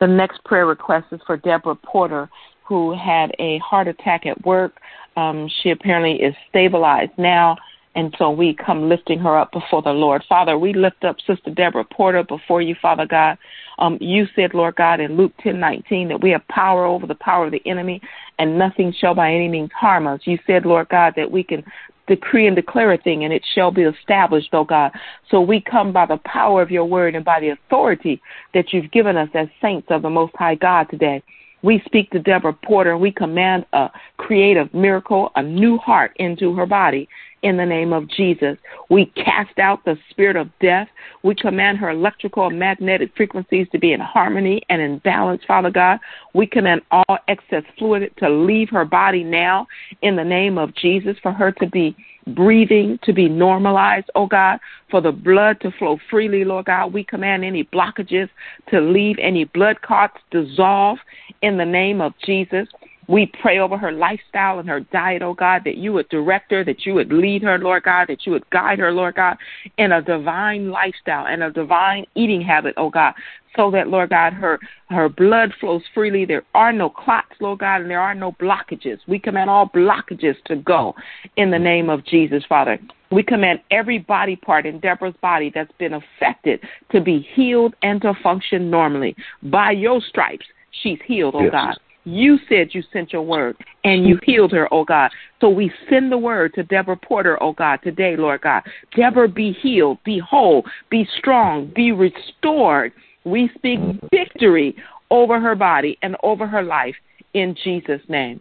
The 0.00 0.06
next 0.06 0.44
prayer 0.44 0.66
request 0.66 1.06
is 1.10 1.20
for 1.26 1.36
Deborah 1.36 1.74
Porter, 1.74 2.28
who 2.68 2.92
had 2.92 3.32
a 3.38 3.58
heart 3.58 3.88
attack 3.88 4.26
at 4.26 4.44
work. 4.44 4.80
Um, 5.16 5.48
she 5.62 5.70
apparently 5.70 6.22
is 6.22 6.34
stabilized 6.50 7.12
now, 7.16 7.56
and 7.94 8.14
so 8.18 8.30
we 8.30 8.54
come 8.54 8.88
lifting 8.88 9.18
her 9.20 9.36
up 9.36 9.50
before 9.52 9.82
the 9.82 9.90
Lord. 9.90 10.22
Father, 10.28 10.58
we 10.58 10.74
lift 10.74 11.02
up 11.02 11.16
Sister 11.26 11.50
Deborah 11.50 11.84
Porter 11.84 12.22
before 12.22 12.62
you, 12.62 12.76
Father 12.80 13.06
God. 13.06 13.38
Um, 13.78 13.96
you 14.00 14.26
said, 14.36 14.54
Lord 14.54 14.76
God, 14.76 15.00
in 15.00 15.16
Luke 15.16 15.32
ten 15.40 15.58
nineteen 15.58 16.08
that 16.08 16.22
we 16.22 16.30
have 16.30 16.46
power 16.48 16.84
over 16.84 17.06
the 17.06 17.14
power 17.14 17.46
of 17.46 17.52
the 17.52 17.66
enemy, 17.66 18.00
and 18.38 18.58
nothing 18.58 18.92
shall 18.92 19.14
by 19.14 19.32
any 19.32 19.48
means 19.48 19.70
harm 19.72 20.06
us. 20.06 20.20
You 20.24 20.38
said, 20.46 20.66
Lord 20.66 20.88
God, 20.88 21.14
that 21.16 21.30
we 21.30 21.42
can 21.42 21.64
decree 22.06 22.46
and 22.46 22.56
declare 22.56 22.92
a 22.92 22.98
thing, 22.98 23.24
and 23.24 23.32
it 23.32 23.44
shall 23.54 23.70
be 23.70 23.82
established, 23.82 24.48
O 24.52 24.64
God. 24.64 24.92
So 25.30 25.40
we 25.40 25.60
come 25.60 25.92
by 25.92 26.06
the 26.06 26.16
power 26.24 26.62
of 26.62 26.70
your 26.70 26.84
word 26.84 27.14
and 27.14 27.24
by 27.24 27.40
the 27.40 27.50
authority 27.50 28.20
that 28.54 28.72
you've 28.72 28.90
given 28.90 29.16
us 29.16 29.28
as 29.34 29.48
saints 29.60 29.88
of 29.90 30.02
the 30.02 30.10
Most 30.10 30.34
High 30.36 30.54
God 30.54 30.88
today. 30.90 31.22
We 31.62 31.82
speak 31.86 32.10
to 32.10 32.18
Deborah 32.18 32.52
Porter. 32.52 32.96
We 32.96 33.10
command 33.10 33.66
a 33.72 33.90
creative 34.16 34.72
miracle, 34.72 35.30
a 35.36 35.42
new 35.42 35.76
heart 35.78 36.12
into 36.16 36.54
her 36.54 36.66
body 36.66 37.08
in 37.42 37.56
the 37.56 37.66
name 37.66 37.92
of 37.92 38.08
Jesus. 38.08 38.56
We 38.90 39.06
cast 39.06 39.58
out 39.58 39.84
the 39.84 39.96
spirit 40.10 40.36
of 40.36 40.50
death. 40.60 40.88
We 41.22 41.34
command 41.34 41.78
her 41.78 41.90
electrical 41.90 42.46
and 42.46 42.58
magnetic 42.58 43.14
frequencies 43.16 43.66
to 43.72 43.78
be 43.78 43.92
in 43.92 44.00
harmony 44.00 44.62
and 44.68 44.82
in 44.82 44.98
balance, 44.98 45.42
Father 45.46 45.70
God. 45.70 45.98
We 46.34 46.46
command 46.46 46.82
all 46.90 47.18
excess 47.28 47.62
fluid 47.78 48.12
to 48.18 48.28
leave 48.28 48.70
her 48.70 48.84
body 48.84 49.22
now 49.22 49.66
in 50.02 50.16
the 50.16 50.24
name 50.24 50.58
of 50.58 50.74
Jesus 50.74 51.16
for 51.22 51.32
her 51.32 51.52
to 51.52 51.66
be 51.66 51.96
breathing 52.34 52.98
to 53.02 53.12
be 53.12 53.28
normalized, 53.28 54.10
oh 54.14 54.26
God, 54.26 54.58
for 54.90 55.00
the 55.00 55.12
blood 55.12 55.60
to 55.60 55.70
flow 55.72 55.98
freely, 56.10 56.44
Lord 56.44 56.66
God. 56.66 56.92
We 56.92 57.04
command 57.04 57.44
any 57.44 57.64
blockages 57.64 58.28
to 58.70 58.80
leave, 58.80 59.16
any 59.20 59.44
blood 59.44 59.82
clots 59.82 60.18
dissolve 60.30 60.98
in 61.42 61.56
the 61.56 61.64
name 61.64 62.00
of 62.00 62.14
Jesus. 62.24 62.68
We 63.08 63.32
pray 63.40 63.58
over 63.58 63.78
her 63.78 63.90
lifestyle 63.90 64.58
and 64.58 64.68
her 64.68 64.80
diet, 64.80 65.22
oh 65.22 65.34
God, 65.34 65.62
that 65.64 65.78
you 65.78 65.94
would 65.94 66.08
direct 66.10 66.50
her, 66.52 66.62
that 66.64 66.84
you 66.84 66.92
would 66.94 67.10
lead 67.10 67.42
her, 67.42 67.58
Lord 67.58 67.84
God, 67.84 68.08
that 68.08 68.26
you 68.26 68.32
would 68.32 68.48
guide 68.50 68.78
her, 68.78 68.92
Lord 68.92 69.14
God, 69.14 69.38
in 69.78 69.92
a 69.92 70.02
divine 70.02 70.70
lifestyle 70.70 71.26
and 71.26 71.42
a 71.42 71.50
divine 71.50 72.04
eating 72.14 72.42
habit, 72.42 72.74
oh 72.76 72.90
God, 72.90 73.14
so 73.56 73.70
that, 73.70 73.88
Lord 73.88 74.10
God, 74.10 74.34
her 74.34 74.58
her 74.90 75.08
blood 75.08 75.52
flows 75.58 75.82
freely. 75.94 76.24
There 76.24 76.44
are 76.54 76.72
no 76.72 76.88
clots, 76.88 77.34
Lord 77.40 77.60
God, 77.60 77.80
and 77.80 77.90
there 77.90 78.00
are 78.00 78.14
no 78.14 78.32
blockages. 78.32 78.98
We 79.06 79.18
command 79.18 79.50
all 79.50 79.68
blockages 79.68 80.36
to 80.46 80.56
go 80.56 80.94
in 81.36 81.50
the 81.50 81.58
name 81.58 81.90
of 81.90 82.04
Jesus, 82.04 82.44
Father. 82.48 82.78
We 83.10 83.22
command 83.22 83.60
every 83.70 83.98
body 83.98 84.36
part 84.36 84.66
in 84.66 84.80
Deborah's 84.80 85.16
body 85.22 85.50
that's 85.54 85.72
been 85.78 85.94
affected 85.94 86.60
to 86.92 87.00
be 87.00 87.26
healed 87.34 87.74
and 87.82 88.00
to 88.02 88.12
function 88.22 88.70
normally. 88.70 89.16
By 89.42 89.72
your 89.72 90.00
stripes, 90.00 90.46
she's 90.82 90.98
healed, 91.06 91.34
oh 91.34 91.44
yes. 91.44 91.52
God. 91.52 91.78
You 92.08 92.38
said 92.48 92.68
you 92.72 92.82
sent 92.90 93.12
your 93.12 93.22
word 93.22 93.56
and 93.84 94.06
you 94.06 94.18
healed 94.22 94.52
her, 94.52 94.72
oh 94.72 94.84
God. 94.84 95.10
So 95.40 95.50
we 95.50 95.70
send 95.90 96.10
the 96.10 96.16
word 96.18 96.54
to 96.54 96.62
Deborah 96.62 96.96
Porter, 96.96 97.40
oh 97.42 97.52
God, 97.52 97.80
today, 97.84 98.16
Lord 98.16 98.40
God. 98.40 98.62
Deborah, 98.96 99.28
be 99.28 99.52
healed, 99.52 99.98
be 100.04 100.18
whole, 100.18 100.64
be 100.90 101.06
strong, 101.18 101.70
be 101.74 101.92
restored. 101.92 102.92
We 103.24 103.50
speak 103.54 103.78
victory 104.10 104.74
over 105.10 105.38
her 105.38 105.54
body 105.54 105.98
and 106.02 106.16
over 106.22 106.46
her 106.46 106.62
life 106.62 106.94
in 107.34 107.54
Jesus' 107.62 108.00
name. 108.08 108.40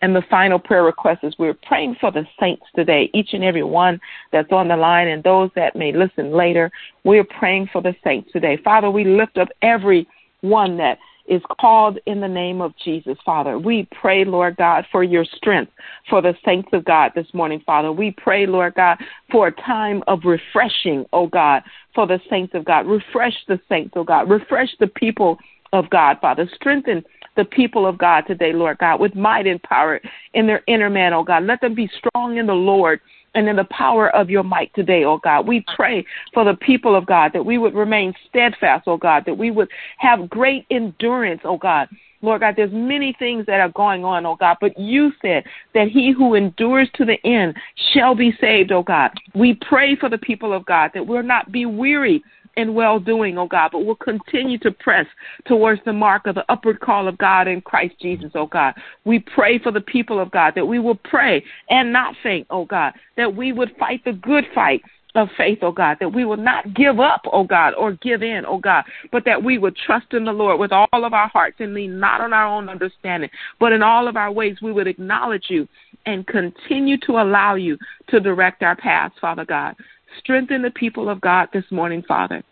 And 0.00 0.14
the 0.14 0.22
final 0.30 0.60
prayer 0.60 0.84
request 0.84 1.24
is 1.24 1.34
we're 1.40 1.54
praying 1.54 1.96
for 2.00 2.12
the 2.12 2.24
saints 2.38 2.62
today, 2.76 3.10
each 3.14 3.30
and 3.32 3.42
every 3.42 3.64
one 3.64 4.00
that's 4.30 4.52
on 4.52 4.68
the 4.68 4.76
line 4.76 5.08
and 5.08 5.24
those 5.24 5.50
that 5.56 5.74
may 5.74 5.92
listen 5.92 6.30
later. 6.30 6.70
We're 7.02 7.24
praying 7.24 7.70
for 7.72 7.82
the 7.82 7.96
saints 8.04 8.30
today. 8.32 8.58
Father, 8.62 8.92
we 8.92 9.04
lift 9.04 9.38
up 9.38 9.48
every 9.60 10.06
one 10.40 10.76
that 10.76 10.98
is 11.28 11.42
called 11.60 11.98
in 12.06 12.20
the 12.20 12.28
name 12.28 12.60
of 12.60 12.72
Jesus, 12.82 13.16
Father. 13.24 13.58
We 13.58 13.86
pray, 14.00 14.24
Lord 14.24 14.56
God, 14.56 14.86
for 14.90 15.04
your 15.04 15.24
strength 15.24 15.72
for 16.08 16.22
the 16.22 16.34
saints 16.44 16.70
of 16.72 16.84
God 16.84 17.12
this 17.14 17.26
morning, 17.34 17.62
Father. 17.64 17.92
We 17.92 18.10
pray, 18.10 18.46
Lord 18.46 18.74
God, 18.74 18.98
for 19.30 19.48
a 19.48 19.52
time 19.52 20.02
of 20.06 20.20
refreshing, 20.24 21.04
oh 21.12 21.26
God, 21.26 21.62
for 21.94 22.06
the 22.06 22.20
saints 22.30 22.54
of 22.54 22.64
God. 22.64 22.86
Refresh 22.86 23.34
the 23.46 23.60
saints, 23.68 23.92
oh 23.96 24.04
God. 24.04 24.30
Refresh 24.30 24.70
the 24.80 24.86
people 24.86 25.38
of 25.72 25.88
God, 25.90 26.18
Father. 26.20 26.48
Strengthen 26.54 27.04
the 27.36 27.44
people 27.44 27.86
of 27.86 27.98
God 27.98 28.22
today, 28.26 28.52
Lord 28.52 28.78
God, 28.78 28.98
with 28.98 29.14
might 29.14 29.46
and 29.46 29.62
power 29.62 30.00
in 30.34 30.46
their 30.46 30.62
inner 30.66 30.90
man, 30.90 31.12
oh 31.12 31.22
God. 31.22 31.44
Let 31.44 31.60
them 31.60 31.74
be 31.74 31.88
strong 31.98 32.38
in 32.38 32.46
the 32.46 32.54
Lord 32.54 33.00
and 33.34 33.48
in 33.48 33.56
the 33.56 33.64
power 33.64 34.14
of 34.14 34.30
your 34.30 34.42
might 34.42 34.72
today, 34.74 35.04
oh 35.04 35.18
God. 35.18 35.46
We 35.46 35.64
pray 35.76 36.04
for 36.32 36.44
the 36.44 36.54
people 36.54 36.94
of 36.94 37.06
God 37.06 37.32
that 37.34 37.44
we 37.44 37.58
would 37.58 37.74
remain 37.74 38.14
steadfast, 38.28 38.84
oh 38.86 38.96
God, 38.96 39.24
that 39.26 39.36
we 39.36 39.50
would 39.50 39.68
have 39.98 40.28
great 40.28 40.66
endurance, 40.70 41.40
oh 41.44 41.58
God. 41.58 41.88
Lord 42.20 42.40
God, 42.40 42.54
there's 42.56 42.72
many 42.72 43.14
things 43.18 43.46
that 43.46 43.60
are 43.60 43.68
going 43.70 44.04
on, 44.04 44.26
oh 44.26 44.36
God, 44.36 44.56
but 44.60 44.78
you 44.78 45.12
said 45.22 45.44
that 45.74 45.88
he 45.88 46.12
who 46.12 46.34
endures 46.34 46.88
to 46.94 47.04
the 47.04 47.24
end 47.24 47.56
shall 47.92 48.14
be 48.14 48.32
saved, 48.40 48.72
oh 48.72 48.82
God. 48.82 49.10
We 49.34 49.58
pray 49.68 49.94
for 49.96 50.08
the 50.08 50.18
people 50.18 50.52
of 50.52 50.66
God 50.66 50.90
that 50.94 51.06
we'll 51.06 51.22
not 51.22 51.52
be 51.52 51.66
weary 51.66 52.22
in 52.58 52.74
well 52.74 52.98
doing, 52.98 53.38
oh 53.38 53.46
God, 53.46 53.70
but 53.72 53.86
we'll 53.86 53.94
continue 53.94 54.58
to 54.58 54.72
press 54.72 55.06
towards 55.46 55.80
the 55.84 55.92
mark 55.92 56.26
of 56.26 56.34
the 56.34 56.44
upward 56.50 56.80
call 56.80 57.06
of 57.06 57.16
God 57.16 57.46
in 57.46 57.60
Christ 57.60 57.94
Jesus, 58.02 58.32
oh 58.34 58.46
God. 58.46 58.74
We 59.04 59.20
pray 59.20 59.60
for 59.60 59.70
the 59.70 59.80
people 59.80 60.20
of 60.20 60.30
God 60.32 60.54
that 60.56 60.66
we 60.66 60.80
will 60.80 60.96
pray 60.96 61.42
and 61.70 61.92
not 61.92 62.16
faint, 62.22 62.48
oh 62.50 62.64
God, 62.64 62.92
that 63.16 63.34
we 63.34 63.52
would 63.52 63.70
fight 63.78 64.04
the 64.04 64.12
good 64.12 64.44
fight 64.54 64.82
of 65.14 65.28
faith, 65.36 65.58
oh 65.62 65.70
God, 65.70 65.98
that 66.00 66.12
we 66.12 66.24
will 66.24 66.36
not 66.36 66.74
give 66.74 66.98
up, 66.98 67.22
oh 67.32 67.44
God, 67.44 67.74
or 67.74 67.92
give 67.92 68.22
in, 68.22 68.42
oh 68.44 68.58
God, 68.58 68.84
but 69.12 69.24
that 69.24 69.42
we 69.42 69.56
would 69.58 69.76
trust 69.76 70.12
in 70.12 70.24
the 70.24 70.32
Lord 70.32 70.58
with 70.58 70.72
all 70.72 70.88
of 70.92 71.12
our 71.12 71.28
hearts 71.28 71.56
and 71.60 71.74
lean 71.74 71.98
not 72.00 72.20
on 72.20 72.32
our 72.32 72.46
own 72.46 72.68
understanding, 72.68 73.30
but 73.60 73.72
in 73.72 73.84
all 73.84 74.08
of 74.08 74.16
our 74.16 74.32
ways 74.32 74.56
we 74.60 74.72
would 74.72 74.88
acknowledge 74.88 75.44
you 75.48 75.68
and 76.06 76.26
continue 76.26 76.98
to 77.06 77.12
allow 77.12 77.54
you 77.54 77.78
to 78.08 78.18
direct 78.18 78.64
our 78.64 78.76
paths, 78.76 79.14
Father 79.20 79.44
God. 79.44 79.76
Strengthen 80.20 80.62
the 80.62 80.70
people 80.70 81.08
of 81.08 81.20
God 81.20 81.48
this 81.52 81.64
morning, 81.70 82.02
Father, 82.06 82.42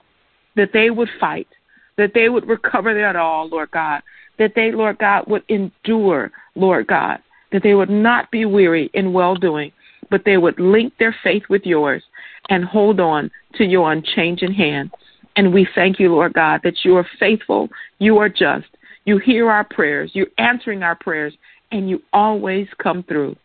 that 0.56 0.70
they 0.72 0.90
would 0.90 1.08
fight, 1.20 1.48
that 1.96 2.12
they 2.14 2.28
would 2.28 2.48
recover 2.48 2.94
their 2.94 3.16
all, 3.18 3.48
Lord 3.48 3.70
God, 3.70 4.02
that 4.38 4.52
they, 4.54 4.72
Lord 4.72 4.98
God, 4.98 5.24
would 5.28 5.44
endure, 5.48 6.30
Lord 6.54 6.86
God, 6.86 7.18
that 7.52 7.62
they 7.62 7.74
would 7.74 7.90
not 7.90 8.30
be 8.30 8.44
weary 8.44 8.90
in 8.94 9.12
well 9.12 9.34
doing, 9.34 9.72
but 10.10 10.22
they 10.24 10.36
would 10.36 10.58
link 10.58 10.92
their 10.98 11.14
faith 11.22 11.44
with 11.48 11.62
yours 11.64 12.02
and 12.48 12.64
hold 12.64 13.00
on 13.00 13.30
to 13.54 13.64
your 13.64 13.92
unchanging 13.92 14.52
hand. 14.52 14.90
And 15.36 15.52
we 15.52 15.66
thank 15.74 15.98
you, 15.98 16.10
Lord 16.10 16.32
God, 16.32 16.60
that 16.64 16.84
you 16.84 16.96
are 16.96 17.06
faithful, 17.18 17.68
you 17.98 18.18
are 18.18 18.28
just, 18.28 18.66
you 19.04 19.18
hear 19.18 19.50
our 19.50 19.64
prayers, 19.64 20.10
you're 20.14 20.26
answering 20.38 20.82
our 20.82 20.96
prayers, 20.96 21.34
and 21.72 21.88
you 21.88 22.02
always 22.12 22.66
come 22.82 23.02
through. 23.02 23.36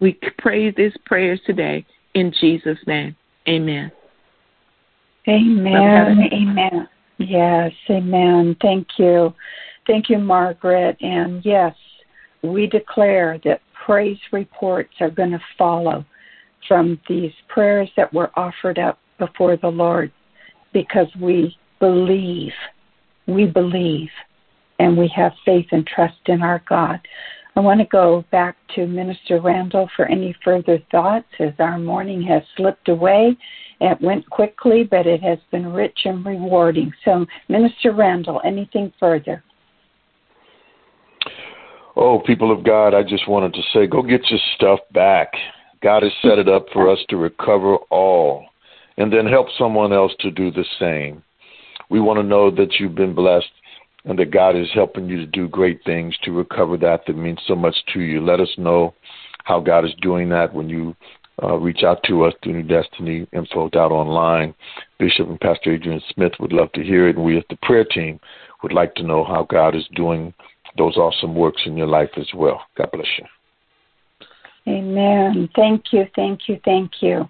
We 0.00 0.18
praise 0.38 0.74
these 0.76 0.92
prayers 1.06 1.40
today 1.46 1.86
in 2.14 2.32
Jesus' 2.38 2.78
name. 2.86 3.16
Amen. 3.48 3.90
Amen. 5.28 6.28
Amen. 6.32 6.88
Yes, 7.18 7.72
amen. 7.90 8.56
Thank 8.62 8.86
you. 8.96 9.34
Thank 9.86 10.08
you, 10.08 10.18
Margaret. 10.18 10.96
And 11.00 11.44
yes, 11.44 11.74
we 12.42 12.66
declare 12.66 13.38
that 13.44 13.60
praise 13.84 14.18
reports 14.32 14.94
are 15.00 15.10
going 15.10 15.32
to 15.32 15.40
follow 15.56 16.04
from 16.66 17.00
these 17.08 17.32
prayers 17.48 17.88
that 17.96 18.12
were 18.12 18.30
offered 18.36 18.78
up 18.78 18.98
before 19.18 19.56
the 19.56 19.68
Lord 19.68 20.12
because 20.72 21.08
we 21.20 21.56
believe 21.80 22.52
we 23.28 23.46
believe 23.46 24.08
and 24.80 24.96
we 24.96 25.10
have 25.14 25.32
faith 25.44 25.66
and 25.70 25.86
trust 25.86 26.18
in 26.26 26.42
our 26.42 26.62
God. 26.68 27.00
I 27.58 27.60
want 27.60 27.80
to 27.80 27.86
go 27.86 28.24
back 28.30 28.56
to 28.76 28.86
Minister 28.86 29.40
Randall 29.40 29.90
for 29.96 30.06
any 30.06 30.32
further 30.44 30.78
thoughts 30.92 31.26
as 31.40 31.52
our 31.58 31.76
morning 31.76 32.22
has 32.22 32.40
slipped 32.56 32.88
away. 32.88 33.36
It 33.80 34.00
went 34.00 34.30
quickly, 34.30 34.84
but 34.84 35.08
it 35.08 35.20
has 35.24 35.40
been 35.50 35.72
rich 35.72 35.98
and 36.04 36.24
rewarding. 36.24 36.92
So, 37.04 37.26
Minister 37.48 37.90
Randall, 37.90 38.40
anything 38.44 38.92
further? 39.00 39.42
Oh, 41.96 42.22
people 42.24 42.56
of 42.56 42.62
God, 42.62 42.94
I 42.94 43.02
just 43.02 43.26
wanted 43.26 43.52
to 43.54 43.62
say 43.74 43.88
go 43.88 44.02
get 44.02 44.30
your 44.30 44.38
stuff 44.54 44.78
back. 44.94 45.32
God 45.82 46.04
has 46.04 46.12
set 46.22 46.38
it 46.38 46.48
up 46.48 46.66
for 46.72 46.88
us 46.88 47.00
to 47.08 47.16
recover 47.16 47.74
all 47.90 48.46
and 48.98 49.12
then 49.12 49.26
help 49.26 49.48
someone 49.58 49.92
else 49.92 50.12
to 50.20 50.30
do 50.30 50.52
the 50.52 50.64
same. 50.78 51.24
We 51.90 51.98
want 51.98 52.20
to 52.20 52.22
know 52.22 52.52
that 52.52 52.74
you've 52.78 52.94
been 52.94 53.16
blessed 53.16 53.50
and 54.04 54.18
that 54.18 54.30
God 54.30 54.56
is 54.56 54.68
helping 54.74 55.08
you 55.08 55.16
to 55.16 55.26
do 55.26 55.48
great 55.48 55.80
things 55.84 56.16
to 56.22 56.32
recover 56.32 56.76
that 56.78 57.02
that 57.06 57.16
means 57.16 57.40
so 57.46 57.54
much 57.54 57.76
to 57.92 58.00
you. 58.00 58.24
Let 58.24 58.40
us 58.40 58.48
know 58.56 58.94
how 59.44 59.60
God 59.60 59.84
is 59.84 59.94
doing 60.00 60.28
that 60.30 60.52
when 60.52 60.68
you 60.68 60.94
uh, 61.42 61.56
reach 61.56 61.82
out 61.84 62.02
to 62.04 62.24
us 62.24 62.34
through 62.42 62.54
New 62.54 62.62
Destiny 62.62 63.26
info 63.32 63.66
out 63.66 63.92
online. 63.92 64.54
Bishop 64.98 65.28
and 65.28 65.40
Pastor 65.40 65.74
Adrian 65.74 66.02
Smith 66.12 66.32
would 66.40 66.52
love 66.52 66.72
to 66.72 66.82
hear 66.82 67.08
it, 67.08 67.16
and 67.16 67.24
we 67.24 67.36
as 67.36 67.44
the 67.48 67.56
prayer 67.62 67.84
team 67.84 68.18
would 68.62 68.72
like 68.72 68.94
to 68.96 69.04
know 69.04 69.24
how 69.24 69.46
God 69.48 69.76
is 69.76 69.86
doing 69.94 70.34
those 70.76 70.96
awesome 70.96 71.34
works 71.34 71.62
in 71.66 71.76
your 71.76 71.86
life 71.86 72.10
as 72.16 72.28
well. 72.34 72.62
God 72.76 72.90
bless 72.92 73.06
you. 73.18 73.24
Amen. 74.66 75.48
Thank 75.56 75.92
you, 75.92 76.04
thank 76.14 76.48
you, 76.48 76.60
thank 76.64 76.90
you. 77.00 77.28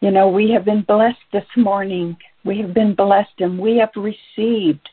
You 0.00 0.10
know, 0.10 0.28
we 0.28 0.50
have 0.50 0.64
been 0.64 0.82
blessed 0.82 1.18
this 1.32 1.44
morning. 1.56 2.16
We 2.44 2.58
have 2.60 2.74
been 2.74 2.94
blessed 2.94 3.38
and 3.38 3.58
we 3.58 3.76
have 3.76 3.90
received 3.94 4.88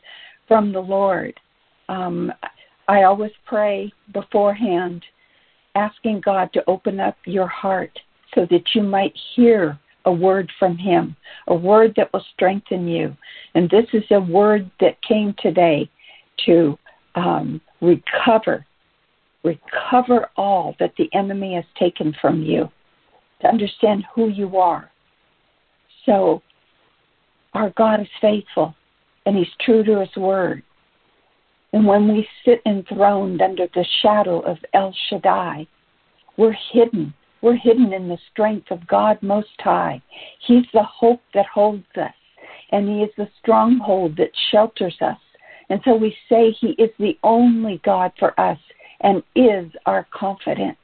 from 0.48 0.72
the 0.72 0.80
Lord. 0.80 1.38
Um, 1.88 2.32
I 2.88 3.02
always 3.02 3.30
pray 3.44 3.92
beforehand, 4.12 5.04
asking 5.74 6.22
God 6.22 6.50
to 6.54 6.64
open 6.66 6.98
up 6.98 7.16
your 7.26 7.46
heart 7.46 7.96
so 8.34 8.46
that 8.50 8.74
you 8.74 8.82
might 8.82 9.12
hear 9.36 9.78
a 10.06 10.12
word 10.12 10.50
from 10.58 10.76
Him, 10.76 11.14
a 11.48 11.54
word 11.54 11.92
that 11.96 12.12
will 12.12 12.24
strengthen 12.34 12.88
you. 12.88 13.14
And 13.54 13.68
this 13.68 13.86
is 13.92 14.04
a 14.10 14.20
word 14.20 14.70
that 14.80 15.00
came 15.02 15.34
today 15.38 15.88
to 16.46 16.78
um, 17.14 17.60
recover, 17.80 18.64
recover 19.44 20.30
all 20.36 20.74
that 20.80 20.94
the 20.96 21.10
enemy 21.12 21.54
has 21.54 21.64
taken 21.78 22.14
from 22.20 22.42
you, 22.42 22.70
to 23.42 23.48
understand 23.48 24.04
who 24.14 24.28
you 24.28 24.56
are. 24.56 24.90
So, 26.06 26.42
our 27.54 27.70
God 27.70 28.00
is 28.00 28.08
faithful 28.20 28.74
and 29.28 29.36
He's 29.36 29.46
true 29.60 29.84
to 29.84 30.00
His 30.00 30.16
word. 30.16 30.62
And 31.74 31.86
when 31.86 32.08
we 32.10 32.26
sit 32.46 32.62
enthroned 32.64 33.42
under 33.42 33.66
the 33.74 33.84
shadow 34.00 34.40
of 34.40 34.56
El 34.72 34.94
Shaddai, 35.08 35.66
we're 36.38 36.56
hidden. 36.72 37.12
We're 37.42 37.56
hidden 37.56 37.92
in 37.92 38.08
the 38.08 38.16
strength 38.32 38.70
of 38.70 38.86
God 38.86 39.22
Most 39.22 39.50
High. 39.58 40.00
He's 40.46 40.64
the 40.72 40.82
hope 40.82 41.20
that 41.34 41.44
holds 41.44 41.84
us, 41.96 42.14
and 42.72 42.88
He 42.88 43.02
is 43.02 43.10
the 43.18 43.28
stronghold 43.42 44.16
that 44.16 44.30
shelters 44.50 44.96
us. 45.02 45.18
And 45.68 45.82
so 45.84 45.94
we 45.94 46.16
say 46.30 46.52
He 46.58 46.68
is 46.82 46.90
the 46.98 47.18
only 47.22 47.82
God 47.84 48.12
for 48.18 48.38
us 48.40 48.58
and 49.02 49.22
is 49.36 49.70
our 49.84 50.06
confidence. 50.10 50.78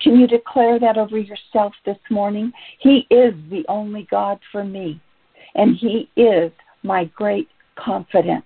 Can 0.00 0.20
you 0.20 0.28
declare 0.28 0.78
that 0.78 0.98
over 0.98 1.18
yourself 1.18 1.72
this 1.84 1.98
morning? 2.12 2.52
He 2.78 3.08
is 3.10 3.34
the 3.50 3.64
only 3.68 4.06
God 4.08 4.38
for 4.52 4.62
me, 4.62 5.00
and 5.56 5.76
He 5.76 6.08
is 6.14 6.52
my 6.84 7.06
great 7.16 7.48
confidence. 7.76 8.44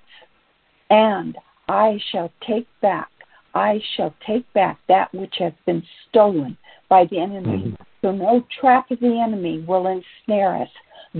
And 0.90 1.36
I 1.68 1.98
shall 2.12 2.32
take 2.46 2.68
back, 2.80 3.10
I 3.54 3.80
shall 3.96 4.14
take 4.26 4.50
back 4.52 4.78
that 4.88 5.12
which 5.14 5.34
has 5.38 5.52
been 5.64 5.82
stolen 6.08 6.56
by 6.88 7.06
the 7.10 7.18
enemy. 7.18 7.58
Mm-hmm. 7.58 7.82
So 8.02 8.12
no 8.12 8.44
trap 8.60 8.90
of 8.90 9.00
the 9.00 9.20
enemy 9.20 9.64
will 9.66 9.86
ensnare 9.86 10.62
us. 10.62 10.68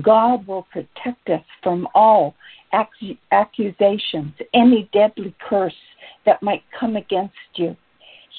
God 0.03 0.47
will 0.47 0.67
protect 0.71 1.29
us 1.31 1.43
from 1.63 1.89
all 1.95 2.35
accusations, 2.73 4.35
any 4.53 4.89
deadly 4.93 5.35
curse 5.49 5.75
that 6.27 6.43
might 6.43 6.63
come 6.79 6.97
against 6.97 7.35
you. 7.55 7.77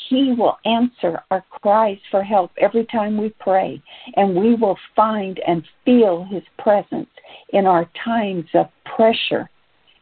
He 0.10 0.34
will 0.38 0.58
answer 0.64 1.24
our 1.32 1.44
cries 1.50 1.98
for 2.12 2.24
help 2.24 2.52
every 2.58 2.86
time 2.86 3.18
we 3.18 3.30
pray, 3.40 3.82
and 4.16 4.36
we 4.36 4.54
will 4.54 4.78
find 4.96 5.40
and 5.48 5.64
feel 5.84 6.24
His 6.26 6.44
presence 6.60 7.10
in 7.50 7.66
our 7.66 7.90
times 8.06 8.46
of 8.54 8.68
pressure 8.86 9.50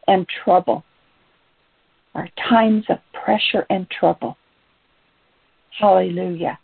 and 0.08 0.26
trouble. 0.44 0.84
Our 2.14 2.28
times 2.48 2.84
of 2.88 2.98
pressure 3.12 3.66
and 3.68 3.86
trouble. 3.90 4.36
Hallelujah. 5.78 6.58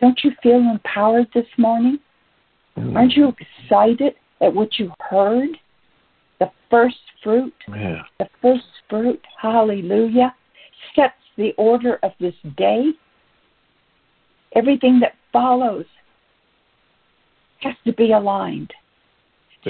Don't 0.00 0.18
you 0.24 0.32
feel 0.42 0.58
empowered 0.58 1.28
this 1.34 1.46
morning? 1.58 1.98
Mm. 2.78 2.96
Aren't 2.96 3.12
you 3.12 3.32
excited 3.38 4.14
at 4.40 4.54
what 4.54 4.78
you 4.78 4.92
heard? 5.00 5.50
The 6.38 6.50
first 6.70 6.96
fruit, 7.22 7.54
yeah. 7.68 8.02
the 8.18 8.28
first 8.42 8.64
fruit, 8.90 9.20
hallelujah, 9.40 10.34
sets 10.94 11.14
the 11.36 11.52
order 11.56 11.98
of 12.02 12.12
this 12.20 12.34
day. 12.56 12.90
Everything 14.54 15.00
that 15.00 15.14
follows 15.32 15.86
has 17.60 17.74
to 17.84 17.92
be 17.92 18.12
aligned. 18.12 18.72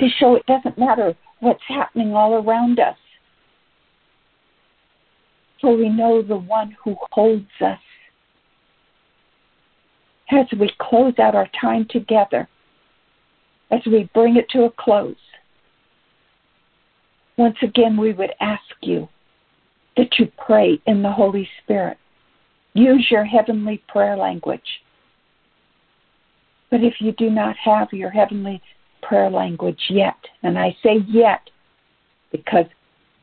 See, 0.01 0.11
show 0.18 0.34
it 0.34 0.44
doesn't 0.47 0.78
matter 0.78 1.14
what's 1.40 1.62
happening 1.68 2.14
all 2.14 2.34
around 2.34 2.78
us. 2.78 2.97
For 5.61 5.74
we 5.74 5.88
know 5.88 6.22
the 6.22 6.36
one 6.36 6.76
who 6.84 6.97
holds 7.12 7.47
us. 7.61 7.78
As 10.30 10.47
we 10.59 10.70
close 10.78 11.14
out 11.18 11.34
our 11.34 11.49
time 11.59 11.86
together, 11.88 12.49
as 13.70 13.80
we 13.86 14.11
bring 14.12 14.36
it 14.36 14.49
to 14.51 14.64
a 14.64 14.70
close, 14.70 15.16
once 17.38 17.57
again 17.62 17.97
we 17.97 18.12
would 18.12 18.32
ask 18.40 18.62
you 18.82 19.09
that 19.97 20.18
you 20.18 20.30
pray 20.44 20.80
in 20.86 21.03
the 21.03 21.12
Holy 21.12 21.49
Spirit. 21.62 21.97
Use 22.74 23.07
your 23.11 23.24
heavenly 23.24 23.82
prayer 23.88 24.16
language. 24.16 24.61
But 26.70 26.82
if 26.82 26.94
you 27.01 27.12
do 27.12 27.30
not 27.30 27.57
have 27.64 27.92
your 27.92 28.11
heavenly 28.11 28.61
prayer 29.07 29.30
language 29.30 29.80
yet. 29.88 30.16
And 30.42 30.59
I 30.59 30.76
say 30.82 31.04
yet 31.09 31.40
because 32.32 32.66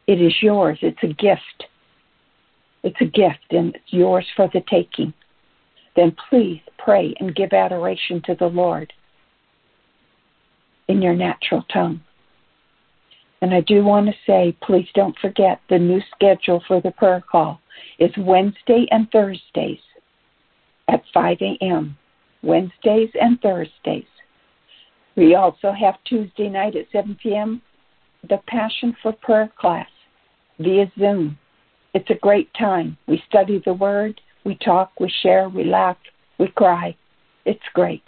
it 0.08 0.22
is 0.22 0.34
yours. 0.42 0.78
It's 0.82 1.04
a 1.04 1.08
gift. 1.08 1.66
It's 2.84 3.00
a 3.02 3.06
gift 3.06 3.52
and 3.52 3.76
it's 3.76 3.94
yours 3.94 4.26
for 4.36 4.50
the 4.54 4.62
taking. 4.70 5.14
Then 5.96 6.16
please 6.30 6.62
pray 6.78 7.14
and 7.20 7.36
give 7.36 7.54
adoration 7.54 8.22
to 8.26 8.36
the 8.36 8.48
Lord 8.48 8.92
in 10.88 11.02
your 11.02 11.16
natural 11.16 11.64
tongue. 11.72 12.02
And 13.42 13.54
I 13.54 13.62
do 13.62 13.84
want 13.84 14.08
to 14.08 14.14
say, 14.26 14.56
please 14.64 14.88
don't 14.94 15.18
forget 15.20 15.60
the 15.70 15.78
new 15.78 16.02
schedule 16.16 16.64
for 16.68 16.82
the 16.82 16.92
prayer 16.92 17.24
call 17.30 17.60
is 18.00 18.12
Wednesday 18.18 18.86
and 18.90 19.10
Thursdays 19.12 19.80
at 20.88 21.04
5 21.14 21.38
a.m. 21.42 21.98
Wednesdays 22.42 23.10
and 23.20 23.40
Thursdays. 23.42 24.06
We 25.16 25.36
also 25.36 25.72
have 25.72 26.04
Tuesday 26.06 26.50
night 26.50 26.76
at 26.76 26.88
7 26.92 27.18
p.m. 27.22 27.62
the 28.28 28.40
Passion 28.48 28.96
for 29.02 29.14
Prayer 29.14 29.52
class 29.60 29.90
via 30.60 30.92
Zoom. 30.98 31.38
It's 31.94 32.10
a 32.10 32.16
great 32.16 32.52
time. 32.56 32.98
We 33.08 33.22
study 33.28 33.62
the 33.64 33.74
Word, 33.74 34.20
we 34.44 34.56
talk, 34.56 34.92
we 35.00 35.12
share, 35.22 35.50
we 35.50 35.66
laugh, 35.66 35.98
we 36.40 36.48
cry. 36.48 36.96
It's 37.46 37.62
great. 37.74 38.04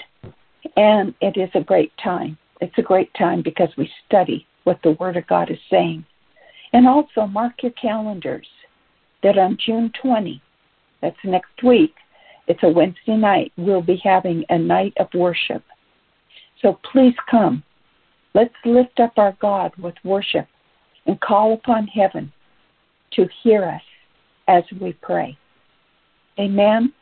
And 0.76 1.14
it 1.22 1.38
is 1.38 1.50
a 1.54 1.64
great 1.64 1.92
time. 2.04 2.38
It's 2.60 2.78
a 2.78 2.82
great 2.82 3.14
time 3.14 3.44
because 3.44 3.70
we 3.78 3.90
study 4.08 4.48
what 4.64 4.80
the 4.84 4.98
Word 5.00 5.16
of 5.16 5.28
God 5.28 5.52
is 5.52 5.60
saying. 5.70 6.06
And 6.74 6.88
also 6.88 7.28
mark 7.28 7.62
your 7.62 7.72
calendars 7.74 8.48
that 9.22 9.38
on 9.38 9.58
June 9.64 9.92
20, 10.02 10.42
that's 11.02 11.16
next 11.24 11.64
week, 11.64 11.94
it's 12.48 12.64
a 12.64 12.70
Wednesday 12.70 13.16
night, 13.16 13.52
we'll 13.58 13.82
be 13.82 14.02
having 14.04 14.44
a 14.50 14.58
night 14.58 14.94
of 14.98 15.08
worship 15.14 15.64
so 16.62 16.80
please 16.92 17.16
come. 17.30 17.64
Let's 18.34 18.54
lift 18.66 19.00
up 19.00 19.14
our 19.18 19.36
God 19.42 19.72
with 19.78 19.96
worship 20.04 20.48
and 21.06 21.20
call 21.22 21.54
upon 21.54 21.88
heaven 21.88 22.32
to 23.14 23.28
hear 23.44 23.64
us 23.64 23.82
as 24.48 24.64
we 24.82 24.94
pray. 24.94 25.38
Amen. 26.40 26.94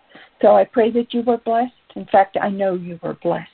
So 0.42 0.56
I 0.56 0.66
pray 0.66 0.92
that 0.92 1.14
you 1.14 1.22
were 1.22 1.38
blessed. 1.38 1.74
In 1.96 2.06
fact, 2.06 2.38
I 2.40 2.50
know 2.50 2.76
you 2.76 3.00
were 3.02 3.18
blessed. 3.24 3.48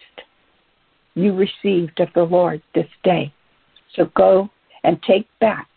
You 1.16 1.34
received 1.34 2.00
of 2.00 2.10
the 2.16 2.24
Lord 2.24 2.62
this 2.74 2.88
day. 3.04 3.34
So 3.96 4.06
go 4.16 4.50
and 4.84 5.02
take 5.04 5.28
back, 5.40 5.68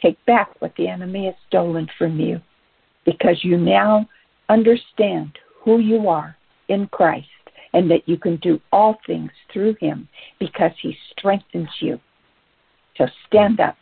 take 0.00 0.22
back 0.26 0.60
what 0.60 0.74
the 0.76 0.88
enemy 0.88 1.26
has 1.26 1.34
stolen 1.48 1.88
from 1.98 2.18
you 2.18 2.40
because 3.04 3.42
you 3.42 3.56
now 3.56 4.08
understand 4.48 5.38
who 5.64 5.78
you 5.78 6.08
are 6.08 6.36
in 6.68 6.86
Christ 6.88 7.26
and 7.72 7.90
that 7.90 8.08
you 8.08 8.16
can 8.16 8.36
do 8.36 8.60
all 8.72 8.98
things 9.06 9.30
through 9.52 9.76
him 9.80 10.08
because 10.38 10.72
he 10.80 10.96
strengthens 11.12 11.68
you. 11.80 12.00
So 12.96 13.06
stand 13.26 13.60
up. 13.60 13.76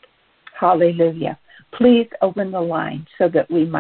Hallelujah. 0.59 1.39
Please 1.73 2.09
open 2.23 2.51
the 2.51 2.61
line 2.61 3.07
so 3.19 3.29
that 3.29 3.51
we 3.51 3.65
might. 3.65 3.77